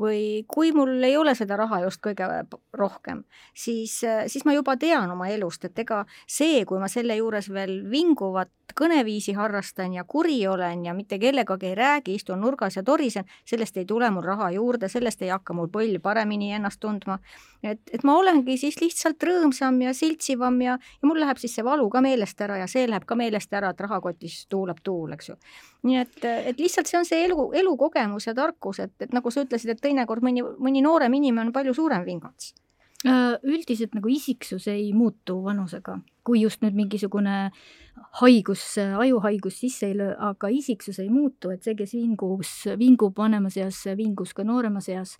või 0.00 0.44
kui 0.48 0.72
mul 0.72 1.02
ei 1.06 1.16
ole 1.16 1.34
seda 1.38 1.56
raha 1.56 1.80
just 1.84 2.02
kõige 2.02 2.26
rohkem, 2.74 3.22
siis, 3.54 4.00
siis 4.00 4.44
ma 4.44 4.54
juba 4.56 4.76
tean 4.76 5.10
oma 5.10 5.28
elust, 5.30 5.64
et 5.64 5.78
ega 5.78 6.02
see, 6.26 6.64
kui 6.66 6.80
ma 6.82 6.88
selle 6.90 7.16
juures 7.16 7.50
veel 7.52 7.82
vinguvat 7.90 8.50
kõneviisi 8.74 9.34
harrastan 9.36 9.92
ja 9.94 10.04
kuri 10.08 10.38
olen 10.48 10.84
ja 10.88 10.94
mitte 10.94 11.18
kellegagi 11.18 11.66
ei 11.70 11.74
räägi, 11.78 12.14
istun 12.18 12.40
nurgas 12.40 12.76
ja 12.76 12.82
torisen, 12.82 13.28
sellest 13.46 13.76
ei 13.76 13.84
tule 13.86 14.10
mul 14.10 14.24
raha 14.26 14.50
juurde, 14.56 14.88
sellest 14.88 15.22
ei 15.22 15.30
hakka 15.30 15.54
mul 15.54 15.68
põll 15.70 16.00
paremini 16.02 16.52
ennast 16.56 16.80
tundma. 16.80 17.18
et, 17.62 17.80
et 17.92 18.04
ma 18.04 18.16
olengi 18.18 18.56
siis 18.58 18.80
lihtsalt 18.80 19.22
rõõmsam 19.22 19.80
ja 19.82 19.94
siltsivam 19.94 20.60
ja, 20.62 20.78
ja 20.78 21.08
mul 21.08 21.20
läheb 21.20 21.38
siis 21.38 21.54
see 21.54 21.64
valu 21.64 21.86
ka 21.90 22.00
meelest 22.00 22.40
ära 22.40 22.58
ja 22.58 22.66
see 22.66 22.88
läheb 22.88 23.06
ka 23.06 23.14
meelest 23.14 23.52
ära, 23.52 23.70
et 23.70 23.80
rahakotis 23.80 24.46
tuuleb 24.48 24.82
tuul, 24.82 25.12
eks 25.14 25.28
ju. 25.28 25.38
Nii 25.84 26.00
et, 26.00 26.18
et 26.24 26.60
lihtsalt 26.60 26.88
see 26.88 26.98
on 26.98 27.08
see 27.08 27.22
elu, 27.26 27.50
elukogemus 27.60 28.28
ja 28.28 28.34
tarkus, 28.36 28.80
et, 28.84 28.94
et 29.04 29.12
nagu 29.12 29.30
sa 29.30 29.44
ütlesid, 29.44 29.74
et 29.74 29.82
teinekord 29.84 30.24
mõni, 30.24 30.42
mõni 30.42 30.82
noorem 30.84 31.14
inimene 31.20 31.50
on 31.50 31.56
palju 31.56 31.74
suurem 31.76 32.06
vingats. 32.06 32.54
Äh, 33.04 33.34
üldiselt 33.44 33.92
nagu 33.92 34.08
isiksus 34.08 34.64
ei 34.72 34.86
muutu 34.96 35.42
vanusega, 35.44 35.98
kui 36.24 36.40
just 36.40 36.62
nüüd 36.64 36.76
mingisugune 36.78 37.50
haigus, 38.22 38.62
ajuhaigus 38.80 39.58
sisse 39.60 39.90
ei 39.90 39.98
löö, 39.98 40.14
aga 40.30 40.48
isiksus 40.48 41.02
ei 41.02 41.10
muutu, 41.12 41.52
et 41.52 41.66
see, 41.66 41.76
kes 41.76 41.92
vingus, 41.98 42.54
vingub 42.80 43.18
vanemas 43.20 43.58
eas, 43.60 43.82
vingus 43.98 44.32
ka 44.32 44.46
nooremas 44.48 44.88
eas 44.88 45.18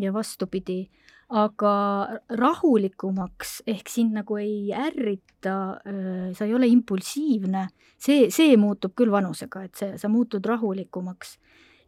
ja 0.00 0.14
vastupidi, 0.14 0.86
aga 1.30 1.72
rahulikumaks 2.34 3.60
ehk 3.70 3.88
sind 3.88 4.16
nagu 4.18 4.38
ei 4.40 4.72
ärrita, 4.74 5.56
äh, 5.86 6.30
sa 6.34 6.46
ei 6.46 6.54
ole 6.54 6.66
impulsiivne, 6.70 7.68
see, 7.98 8.30
see 8.34 8.56
muutub 8.58 8.96
küll 8.98 9.12
vanusega, 9.14 9.64
et 9.68 9.78
see, 9.78 9.98
sa 9.98 10.10
muutud 10.10 10.46
rahulikumaks. 10.46 11.38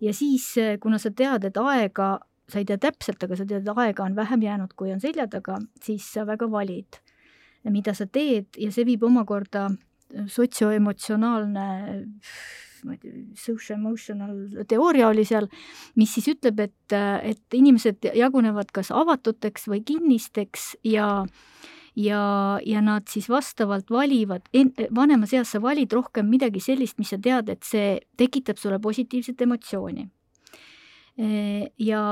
ja 0.03 0.13
siis, 0.15 0.55
kuna 0.83 0.99
sa 0.99 1.11
tead, 1.15 1.45
et 1.47 1.57
aega 1.57 2.19
sa 2.51 2.59
ei 2.61 2.67
tea 2.69 2.79
täpselt, 2.81 3.23
aga 3.23 3.39
sa 3.39 3.47
tead, 3.49 3.69
aega 3.71 4.05
on 4.05 4.17
vähem 4.19 4.43
jäänud, 4.43 4.75
kui 4.77 4.93
on 4.93 5.01
selja 5.01 5.29
taga, 5.31 5.59
siis 5.83 6.07
sa 6.15 6.27
väga 6.27 6.51
valid, 6.51 6.99
mida 7.71 7.95
sa 7.95 8.07
teed 8.07 8.59
ja 8.59 8.73
see 8.75 8.87
viib 8.87 9.05
omakorda 9.07 9.69
sotsioemotsionaalne 10.29 11.67
ma 12.85 12.97
ei 12.97 13.01
tea, 13.03 13.25
socio-emotional 13.39 14.65
teooria 14.69 15.09
oli 15.13 15.25
seal, 15.29 15.49
mis 16.01 16.13
siis 16.17 16.33
ütleb, 16.35 16.61
et, 16.65 16.95
et 16.95 17.57
inimesed 17.59 18.13
jagunevad 18.19 18.73
kas 18.75 18.93
avatuteks 18.95 19.69
või 19.71 19.83
kinnisteks 19.87 20.73
ja 20.89 21.09
ja, 21.97 22.23
ja 22.65 22.81
nad 22.81 23.09
siis 23.09 23.29
vastavalt 23.29 23.91
valivad, 23.91 24.49
vanemas 24.95 25.35
eas 25.37 25.53
sa 25.53 25.61
valid 25.63 25.93
rohkem 25.93 26.29
midagi 26.31 26.61
sellist, 26.61 26.99
mis 26.99 27.13
sa 27.13 27.19
tead, 27.21 27.51
et 27.53 27.67
see 27.69 27.99
tekitab 28.17 28.61
sulle 28.61 28.81
positiivset 28.81 29.41
emotsiooni. 29.45 30.09
Ja, 31.79 32.03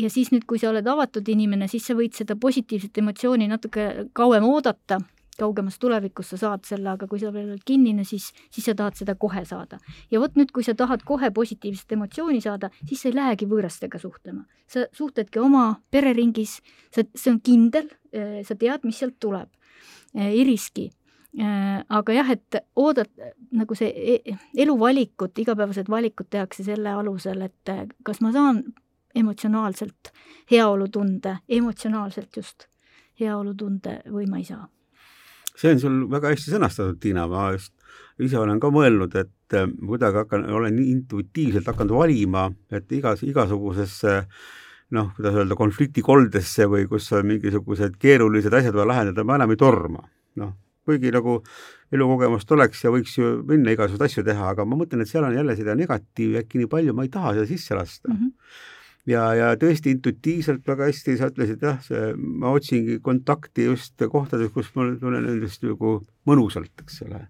ja 0.00 0.08
siis 0.10 0.30
nüüd, 0.32 0.46
kui 0.48 0.58
sa 0.58 0.70
oled 0.70 0.86
avatud 0.88 1.28
inimene, 1.28 1.68
siis 1.68 1.84
sa 1.84 1.94
võid 1.96 2.16
seda 2.16 2.38
positiivset 2.40 2.96
emotsiooni 3.02 3.50
natuke 3.50 4.06
kauem 4.16 4.46
oodata, 4.48 5.02
kaugemas 5.40 5.78
tulevikus 5.82 6.32
sa 6.32 6.40
saad 6.40 6.66
selle, 6.68 6.90
aga 6.92 7.08
kui 7.10 7.20
sa 7.22 7.32
veel 7.34 7.50
oled 7.50 7.64
kinnine, 7.66 8.04
siis, 8.04 8.32
siis 8.50 8.68
sa 8.68 8.74
tahad 8.78 8.98
seda 8.98 9.14
kohe 9.14 9.44
saada. 9.44 9.78
ja 10.10 10.20
vot 10.20 10.36
nüüd, 10.36 10.52
kui 10.52 10.64
sa 10.66 10.74
tahad 10.74 11.04
kohe 11.06 11.30
positiivset 11.30 11.96
emotsiooni 11.98 12.40
saada, 12.40 12.70
siis 12.84 13.02
sa 13.02 13.10
ei 13.10 13.16
lähegi 13.16 13.48
võõrastega 13.50 14.00
suhtlema. 14.02 14.44
sa 14.66 14.86
suhtledki 14.92 15.38
oma 15.38 15.80
pereringis, 15.90 16.60
sa, 16.90 17.04
see 17.14 17.32
on 17.32 17.40
kindel, 17.40 17.90
sa 18.42 18.54
tead, 18.56 18.84
mis 18.84 18.98
sealt 18.98 19.18
tuleb, 19.20 19.50
ei 20.14 20.44
riski 20.48 20.90
Äh, 21.36 21.84
aga 21.88 22.14
jah, 22.16 22.30
et 22.32 22.56
oodata, 22.80 23.26
nagu 23.52 23.76
see 23.76 23.90
e-, 23.92 24.36
eluvalikud, 24.56 25.34
igapäevased 25.36 25.90
valikud 25.92 26.30
tehakse 26.32 26.64
selle 26.64 26.94
alusel, 26.96 27.42
et 27.44 27.72
kas 28.06 28.22
ma 28.24 28.30
saan 28.32 28.62
emotsionaalselt 29.16 30.12
heaolutunde, 30.50 31.34
emotsionaalselt 31.58 32.40
just 32.40 32.64
heaolutunde 33.20 33.98
või 34.08 34.24
ma 34.32 34.40
ei 34.40 34.48
saa. 34.48 34.64
See 35.56 35.72
on 35.72 35.80
sul 35.80 35.96
väga 36.12 36.34
hästi 36.34 36.52
sõnastatud, 36.54 36.98
Tiina, 37.00 37.26
ma 37.30 37.48
just 37.54 37.72
ise 38.22 38.38
olen 38.40 38.60
ka 38.60 38.70
mõelnud, 38.72 39.16
et 39.20 39.56
äh, 39.56 39.66
kuidagi 39.80 40.22
hakkan, 40.22 40.46
olen 40.58 40.78
intuitiivselt 40.82 41.68
hakanud 41.72 41.96
valima, 41.96 42.46
et 42.72 42.92
igas, 42.96 43.24
igasugusesse 43.26 44.20
noh, 44.96 45.10
kuidas 45.16 45.40
öelda, 45.40 45.56
konfliktikoldesse 45.58 46.68
või 46.70 46.86
kus 46.90 47.08
on 47.16 47.26
mingisugused 47.32 47.96
keerulised 48.02 48.54
asjad 48.54 48.76
vaja 48.76 48.92
lahendada, 48.92 49.24
ma 49.26 49.40
enam 49.40 49.52
ei 49.52 49.60
torma. 49.60 50.04
noh, 50.36 50.52
kuigi 50.86 51.10
nagu 51.10 51.40
elukogemust 51.96 52.50
oleks 52.52 52.84
ja 52.84 52.92
võiks 52.94 53.16
ju 53.16 53.40
minna 53.48 53.72
igasuguseid 53.74 54.06
asju 54.06 54.24
teha, 54.26 54.52
aga 54.52 54.66
ma 54.68 54.78
mõtlen, 54.78 55.02
et 55.02 55.10
seal 55.10 55.24
on 55.26 55.34
jälle 55.34 55.56
seda 55.58 55.74
negatiivi 55.78 56.38
äkki 56.42 56.60
nii 56.60 56.70
palju, 56.70 56.94
ma 56.94 57.06
ei 57.06 57.12
taha 57.12 57.32
seda 57.38 57.46
sisse 57.48 57.74
lasta 57.78 58.12
mm. 58.12 58.16
-hmm 58.16 58.72
ja, 59.10 59.22
ja 59.38 59.52
tõesti 59.60 59.94
intuitiivselt 59.94 60.66
väga 60.66 60.90
hästi 60.90 61.16
sa 61.18 61.30
ütlesid 61.32 61.62
jah, 61.62 61.78
see, 61.84 62.12
ma 62.16 62.52
otsingi 62.56 62.98
kontakti 63.04 63.68
just 63.68 64.02
kohtades, 64.12 64.52
kus 64.54 64.72
mul 64.76 64.96
tunnen 65.00 65.28
endast 65.30 65.64
nagu 65.66 65.98
mõnusalt, 66.28 66.74
eks 66.84 67.02
ole. 67.06 67.26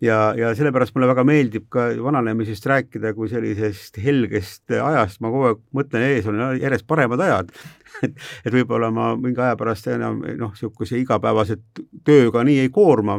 Ja, 0.00 0.34
ja 0.36 0.52
sellepärast 0.56 0.94
mulle 0.94 1.08
väga 1.10 1.24
meeldib 1.26 1.66
ka 1.72 1.88
vananemisest 2.02 2.66
rääkida 2.68 3.14
kui 3.16 3.30
sellisest 3.32 3.98
helgest 4.04 4.74
ajast, 4.76 5.20
ma 5.24 5.32
kogu 5.32 5.48
aeg 5.50 5.62
mõtlen, 5.76 6.06
ees 6.10 6.28
on 6.30 6.40
järjest 6.60 6.86
paremad 6.88 7.22
ajad. 7.26 7.52
Et, 8.04 8.12
et 8.44 8.52
võib-olla 8.52 8.90
ma 8.92 9.06
mingi 9.16 9.40
aja 9.40 9.54
pärast 9.56 9.86
enam 9.88 10.18
noh, 10.36 10.50
niisuguse 10.52 10.98
igapäevase 11.00 11.54
tööga 12.04 12.42
nii 12.44 12.58
ei 12.66 12.68
koorma, 12.68 13.14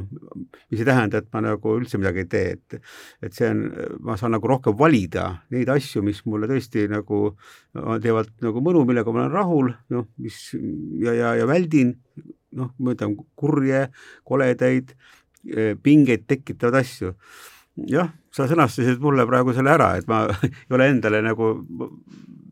mis 0.69 0.83
ei 0.83 0.85
tähenda, 0.85 1.17
et 1.17 1.31
ma 1.33 1.41
nagu 1.41 1.73
üldse 1.79 1.97
midagi 1.97 2.21
ei 2.21 2.29
tee, 2.29 2.51
et 2.53 2.77
et 3.25 3.33
see 3.33 3.49
on, 3.49 3.63
ma 4.05 4.19
saan 4.21 4.35
nagu 4.35 4.51
rohkem 4.51 4.77
valida 4.77 5.31
neid 5.55 5.71
asju, 5.73 6.03
mis 6.05 6.21
mulle 6.29 6.45
tõesti 6.51 6.85
nagu 6.93 7.31
teevad 7.73 8.29
nagu 8.45 8.61
mõnu, 8.67 8.85
millega 8.85 9.15
ma 9.15 9.23
olen 9.23 9.33
rahul, 9.33 9.73
noh, 9.95 10.05
mis 10.21 10.43
ja, 11.01 11.15
ja, 11.15 11.33
ja 11.41 11.49
väldin 11.49 11.95
noh, 12.57 12.69
ma 12.77 12.93
ütlen 12.93 13.17
kurje, 13.39 13.87
koledaid, 14.29 14.93
pingeid 15.83 16.25
tekitavaid 16.27 16.81
asju. 16.81 17.13
jah, 17.87 18.09
sa 18.33 18.47
sõnastasid 18.49 19.01
mulle 19.01 19.25
praegu 19.29 19.53
selle 19.53 19.69
ära, 19.73 19.91
et 19.99 20.07
ma 20.09 20.25
ei 20.43 20.73
ole 20.73 20.89
endale 20.93 21.21
nagu 21.25 21.53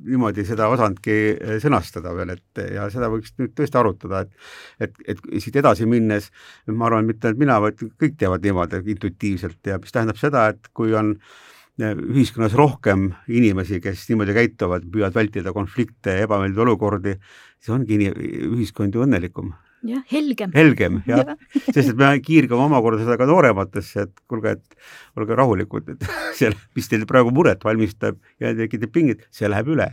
niimoodi 0.05 0.45
seda 0.47 0.67
osanudki 0.73 1.15
eh, 1.33 1.57
sõnastada 1.63 2.13
veel, 2.15 2.36
et 2.36 2.61
ja 2.75 2.86
seda 2.93 3.09
võiks 3.11 3.33
nüüd 3.39 3.55
tõesti 3.57 3.79
arutada, 3.79 4.23
et 4.25 4.88
et, 4.88 5.01
et 5.15 5.41
siit 5.41 5.57
edasi 5.61 5.88
minnes 5.89 6.29
ma 6.69 6.89
arvan, 6.89 7.07
mitte 7.09 7.29
ainult 7.29 7.41
mina, 7.41 7.57
vaid 7.63 7.81
kõik 7.81 8.17
teevad 8.21 8.45
niimoodi 8.45 8.81
intuitiivselt 8.95 9.71
ja 9.71 9.79
mis 9.81 9.95
tähendab 9.95 10.19
seda, 10.21 10.47
et 10.53 10.69
kui 10.77 10.93
on 10.97 11.15
eh, 11.15 11.93
ühiskonnas 11.95 12.55
rohkem 12.57 13.11
inimesi, 13.27 13.81
kes 13.83 14.07
niimoodi 14.11 14.38
käituvad, 14.38 14.88
püüavad 14.91 15.17
vältida 15.17 15.53
konflikte 15.55 16.19
ja 16.19 16.29
ebameeldivaid 16.29 16.67
olukordi, 16.67 17.17
siis 17.59 17.73
ongi 17.75 17.99
ühiskond 18.05 18.95
ju 18.95 19.05
õnnelikum 19.07 19.53
jah, 19.89 20.03
helgem. 20.11 20.53
helgem, 20.55 21.01
jah 21.09 21.23
ja. 21.31 21.38
sest 21.71 21.93
et 21.93 21.97
me 21.99 22.11
kiirgame 22.25 22.67
omakorda 22.67 23.03
seda 23.03 23.17
ka 23.21 23.29
noorematesse, 23.29 24.07
et 24.07 24.23
kuulge, 24.29 24.57
et 24.57 25.19
olge 25.19 25.39
rahulikud, 25.39 25.95
et 25.95 26.07
see, 26.38 26.51
mis 26.77 26.91
teil 26.91 27.07
praegu 27.09 27.33
muret 27.36 27.65
valmistab 27.65 28.19
ja 28.41 28.53
tekitab 28.57 28.95
pinget, 28.95 29.27
see 29.36 29.51
läheb 29.51 29.73
üle 29.75 29.91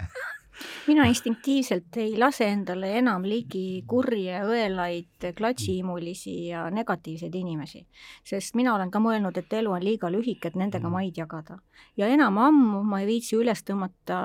mina 0.86 1.07
instinktiivselt 1.09 1.97
ei 1.97 2.16
lase 2.18 2.47
endale 2.51 2.90
enam 2.99 3.24
ligi 3.26 3.82
kurje, 3.88 4.40
õelaid, 4.47 5.28
klatšiimulisi 5.36 6.34
ja 6.51 6.64
negatiivseid 6.74 7.34
inimesi, 7.38 7.84
sest 8.26 8.57
mina 8.59 8.74
olen 8.74 8.90
ka 8.93 9.01
mõelnud, 9.03 9.38
et 9.38 9.53
elu 9.61 9.72
on 9.72 9.84
liiga 9.84 10.11
lühike, 10.12 10.51
et 10.51 10.59
nendega 10.59 10.88
mm. 10.88 10.93
maid 10.93 11.18
jagada. 11.18 11.59
ja 11.97 12.09
enam 12.09 12.38
ammu 12.38 12.82
ma 12.84 13.01
ei 13.03 13.07
viitsi 13.07 13.36
üles 13.36 13.64
tõmmata 13.64 14.18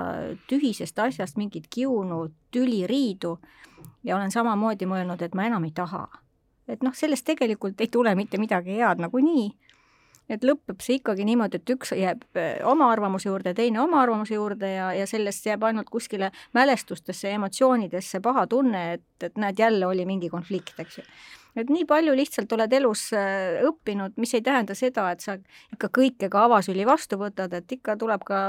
tühisest 0.49 0.99
asjast 0.99 1.38
mingit 1.38 1.68
kiunu, 1.70 2.28
tüli, 2.51 2.86
riidu 2.88 3.38
ja 4.04 4.16
olen 4.16 4.32
samamoodi 4.32 4.86
mõelnud, 4.89 5.22
et 5.22 5.36
ma 5.36 5.48
enam 5.48 5.64
ei 5.64 5.72
taha. 5.72 6.08
et 6.68 6.84
noh, 6.84 6.91
sellest 6.93 7.24
tegelikult 7.26 7.82
ei 7.82 7.88
tule 7.88 8.12
mitte 8.16 8.38
midagi 8.38 8.76
head 8.76 9.00
nagunii, 9.00 9.45
et 10.30 10.43
lõpeb 10.43 10.82
see 10.84 10.98
ikkagi 11.00 11.24
niimoodi, 11.24 11.62
et 11.62 11.70
üks 11.72 11.93
jääb 11.95 12.26
äh, 12.36 12.58
oma 12.68 12.89
arvamuse 12.91 13.30
juurde, 13.30 13.54
teine 13.56 13.80
oma 13.82 14.02
arvamuse 14.02 14.36
juurde 14.36 14.74
ja, 14.74 14.91
ja 14.93 15.08
sellest 15.08 15.45
jääb 15.48 15.64
ainult 15.64 15.89
kuskile 15.89 16.32
mälestustesse 16.54 17.30
ja 17.30 17.39
emotsioonidesse 17.39 18.20
paha 18.20 18.48
tunne, 18.48 18.84
et, 18.98 19.08
et 19.24 19.38
näed, 19.38 19.60
jälle 19.60 19.88
oli 19.88 20.06
mingi 20.06 20.30
konflikt, 20.30 20.76
eks 20.80 21.00
ju 21.00 21.08
et 21.58 21.72
nii 21.74 21.86
palju 21.89 22.14
lihtsalt 22.18 22.51
oled 22.53 22.74
elus 22.78 23.08
äh, 23.18 23.58
õppinud, 23.66 24.16
mis 24.22 24.34
ei 24.38 24.43
tähenda 24.45 24.76
seda, 24.78 25.08
et 25.14 25.24
sa 25.26 25.38
ikka 25.74 25.89
kõike 25.97 26.30
ka 26.32 26.45
avasüli 26.45 26.86
vastu 26.88 27.20
võtad, 27.20 27.53
et 27.58 27.78
ikka 27.78 27.97
tuleb 27.97 28.24
ka 28.28 28.39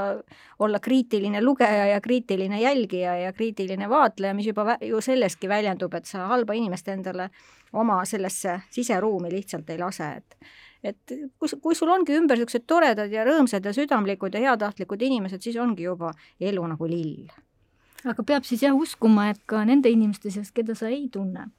olla 0.61 0.81
kriitiline 0.83 1.41
lugeja 1.41 1.89
ja 1.93 1.99
kriitiline 2.05 2.61
jälgija 2.61 3.17
ja 3.23 3.33
kriitiline 3.33 3.89
vaatleja, 3.89 4.35
mis 4.37 4.49
juba 4.51 4.77
ju 4.85 5.01
selleski 5.01 5.49
väljendub, 5.49 5.93
et 5.97 6.09
sa 6.09 6.27
halba 6.29 6.57
inimest 6.57 6.87
endale 6.93 7.29
oma 7.73 8.01
sellesse 8.05 8.59
siseruumi 8.73 9.31
lihtsalt 9.33 9.69
ei 9.69 9.81
lase, 9.81 10.15
et 10.21 10.49
et 10.83 11.11
kui, 11.39 11.49
kui 11.61 11.75
sul 11.75 11.91
ongi 11.91 12.15
ümber 12.15 12.39
niisugused 12.39 12.63
toredad 12.69 13.11
ja 13.11 13.25
rõõmsad 13.27 13.65
ja 13.65 13.73
südamlikud 13.75 14.35
ja 14.35 14.45
heatahtlikud 14.45 15.01
inimesed, 15.09 15.43
siis 15.43 15.57
ongi 15.59 15.83
juba 15.83 16.13
elu 16.39 16.65
nagu 16.71 16.87
lill. 16.87 17.27
aga 18.07 18.23
peab 18.23 18.45
siis 18.47 18.63
jah 18.63 18.75
uskuma, 18.75 19.29
et 19.33 19.41
ka 19.45 19.65
nende 19.67 19.91
inimeste 19.91 20.31
seas, 20.31 20.53
keda 20.55 20.75
sa 20.75 20.87
ei 20.87 21.09
tunne, 21.11 21.49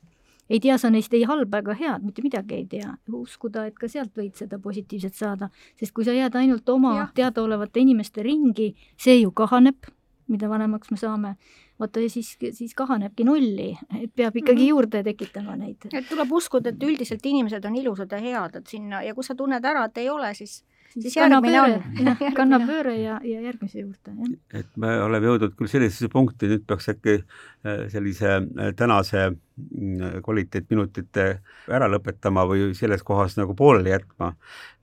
ei 0.50 0.60
tea 0.60 0.76
sa 0.78 0.90
neist 0.90 1.14
ei 1.14 1.22
halba 1.28 1.62
ega 1.62 1.76
head, 1.78 2.04
mitte 2.04 2.24
midagi 2.24 2.58
ei 2.58 2.66
tea. 2.66 2.96
uskuda, 3.20 3.66
et 3.68 3.78
ka 3.78 3.88
sealt 3.88 4.12
võid 4.16 4.34
seda 4.38 4.58
positiivset 4.58 5.14
saada, 5.14 5.50
sest 5.78 5.94
kui 5.94 6.04
sa 6.04 6.14
jääd 6.16 6.36
ainult 6.40 6.68
oma 6.68 7.10
teadaolevate 7.14 7.80
inimeste 7.80 8.22
ringi, 8.26 8.72
see 8.98 9.20
ju 9.20 9.32
kahaneb, 9.36 9.90
mida 10.30 10.48
vanemaks 10.48 10.90
me 10.90 10.98
saame, 11.00 11.34
vaata 11.80 12.02
ja 12.02 12.10
siis, 12.12 12.32
siis 12.56 12.74
kahanebki 12.78 13.24
nulli, 13.26 13.70
et 13.98 14.12
peab 14.14 14.36
ikkagi 14.36 14.56
mm 14.56 14.64
-hmm. 14.64 14.68
juurde 14.68 15.02
tekitama 15.02 15.56
neid. 15.56 15.88
et 15.92 16.08
tuleb 16.08 16.32
uskuda, 16.32 16.70
et 16.70 16.82
üldiselt 16.82 17.26
inimesed 17.26 17.64
on 17.64 17.76
ilusad 17.76 18.12
ja 18.12 18.18
head, 18.18 18.56
et 18.56 18.66
sinna 18.66 19.02
ja 19.02 19.14
kui 19.14 19.24
sa 19.24 19.34
tunned 19.34 19.64
ära, 19.64 19.84
et 19.84 19.98
ei 19.98 20.10
ole, 20.10 20.34
siis 20.34 20.64
siis 20.94 21.14
kanna 21.14 21.40
pööre, 21.44 21.78
jah, 22.00 22.22
kanna 22.38 22.60
pööre 22.64 22.94
ja, 22.98 23.18
ja 23.26 23.42
järgmise 23.44 23.82
juurde, 23.82 24.14
jah. 24.14 24.32
et 24.62 24.70
me 24.80 24.94
oleme 25.04 25.30
jõudnud 25.30 25.54
küll 25.58 25.70
sellisesse 25.70 26.10
punkti, 26.12 26.50
nüüd 26.50 26.66
peaks 26.68 26.90
äkki 26.92 27.16
äh, 27.20 27.84
sellise 27.92 28.32
äh, 28.40 28.72
tänase 28.78 29.28
mm, 29.30 30.20
kvaliteetminutite 30.26 31.28
ära 31.70 31.90
lõpetama 31.90 32.46
või 32.50 32.72
selles 32.78 33.04
kohas 33.06 33.38
nagu 33.40 33.56
pooleli 33.58 33.94
jätma, 33.94 34.32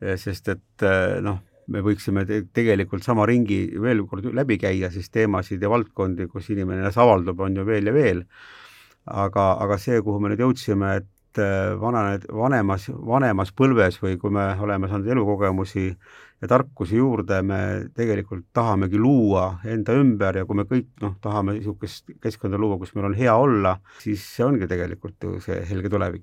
äh, 0.04 0.16
sest 0.22 0.54
et 0.54 0.88
noh, 1.26 1.42
me 1.68 1.84
võiksime 1.84 2.24
te 2.28 2.42
tegelikult 2.56 3.04
sama 3.04 3.26
ringi 3.28 3.66
veel 3.82 4.06
kord 4.08 4.30
läbi 4.36 4.60
käia, 4.62 4.92
siis 4.94 5.12
teemasid 5.12 5.64
ja 5.64 5.72
valdkondi, 5.72 6.30
kus 6.32 6.48
inimene 6.54 6.86
ennast 6.86 7.02
avaldub, 7.04 7.44
on 7.44 7.60
ju 7.60 7.68
veel 7.68 7.92
ja 7.92 7.96
veel. 7.96 8.24
aga, 9.08 9.54
aga 9.64 9.78
see, 9.80 10.02
kuhu 10.04 10.20
me 10.20 10.34
nüüd 10.34 10.42
jõudsime, 10.44 10.98
et 11.00 11.12
et 11.38 11.44
äh, 11.44 11.80
vananed, 11.80 12.26
vanemas, 12.34 12.88
vanemas 12.90 13.52
põlves 13.54 14.00
või 14.02 14.18
kui 14.18 14.34
me 14.34 14.50
oleme 14.62 14.90
saanud 14.90 15.10
elukogemusi 15.14 15.86
ja 16.42 16.48
tarkusi 16.50 16.98
juurde, 16.98 17.42
me 17.42 17.60
tegelikult 17.98 18.46
tahamegi 18.54 19.00
luua 19.02 19.60
enda 19.66 19.96
ümber 19.98 20.38
ja 20.38 20.46
kui 20.46 20.58
me 20.58 20.68
kõik 20.70 20.90
noh, 21.02 21.16
tahame 21.22 21.58
niisugust 21.58 22.12
keskkonda 22.22 22.60
luua, 22.62 22.78
kus 22.78 22.94
meil 22.96 23.10
on 23.10 23.18
hea 23.18 23.34
olla, 23.34 23.78
siis 24.04 24.26
see 24.36 24.46
ongi 24.46 24.70
tegelikult 24.70 25.24
ju 25.24 25.40
see 25.42 25.64
helge 25.70 25.90
tulevik. 25.94 26.16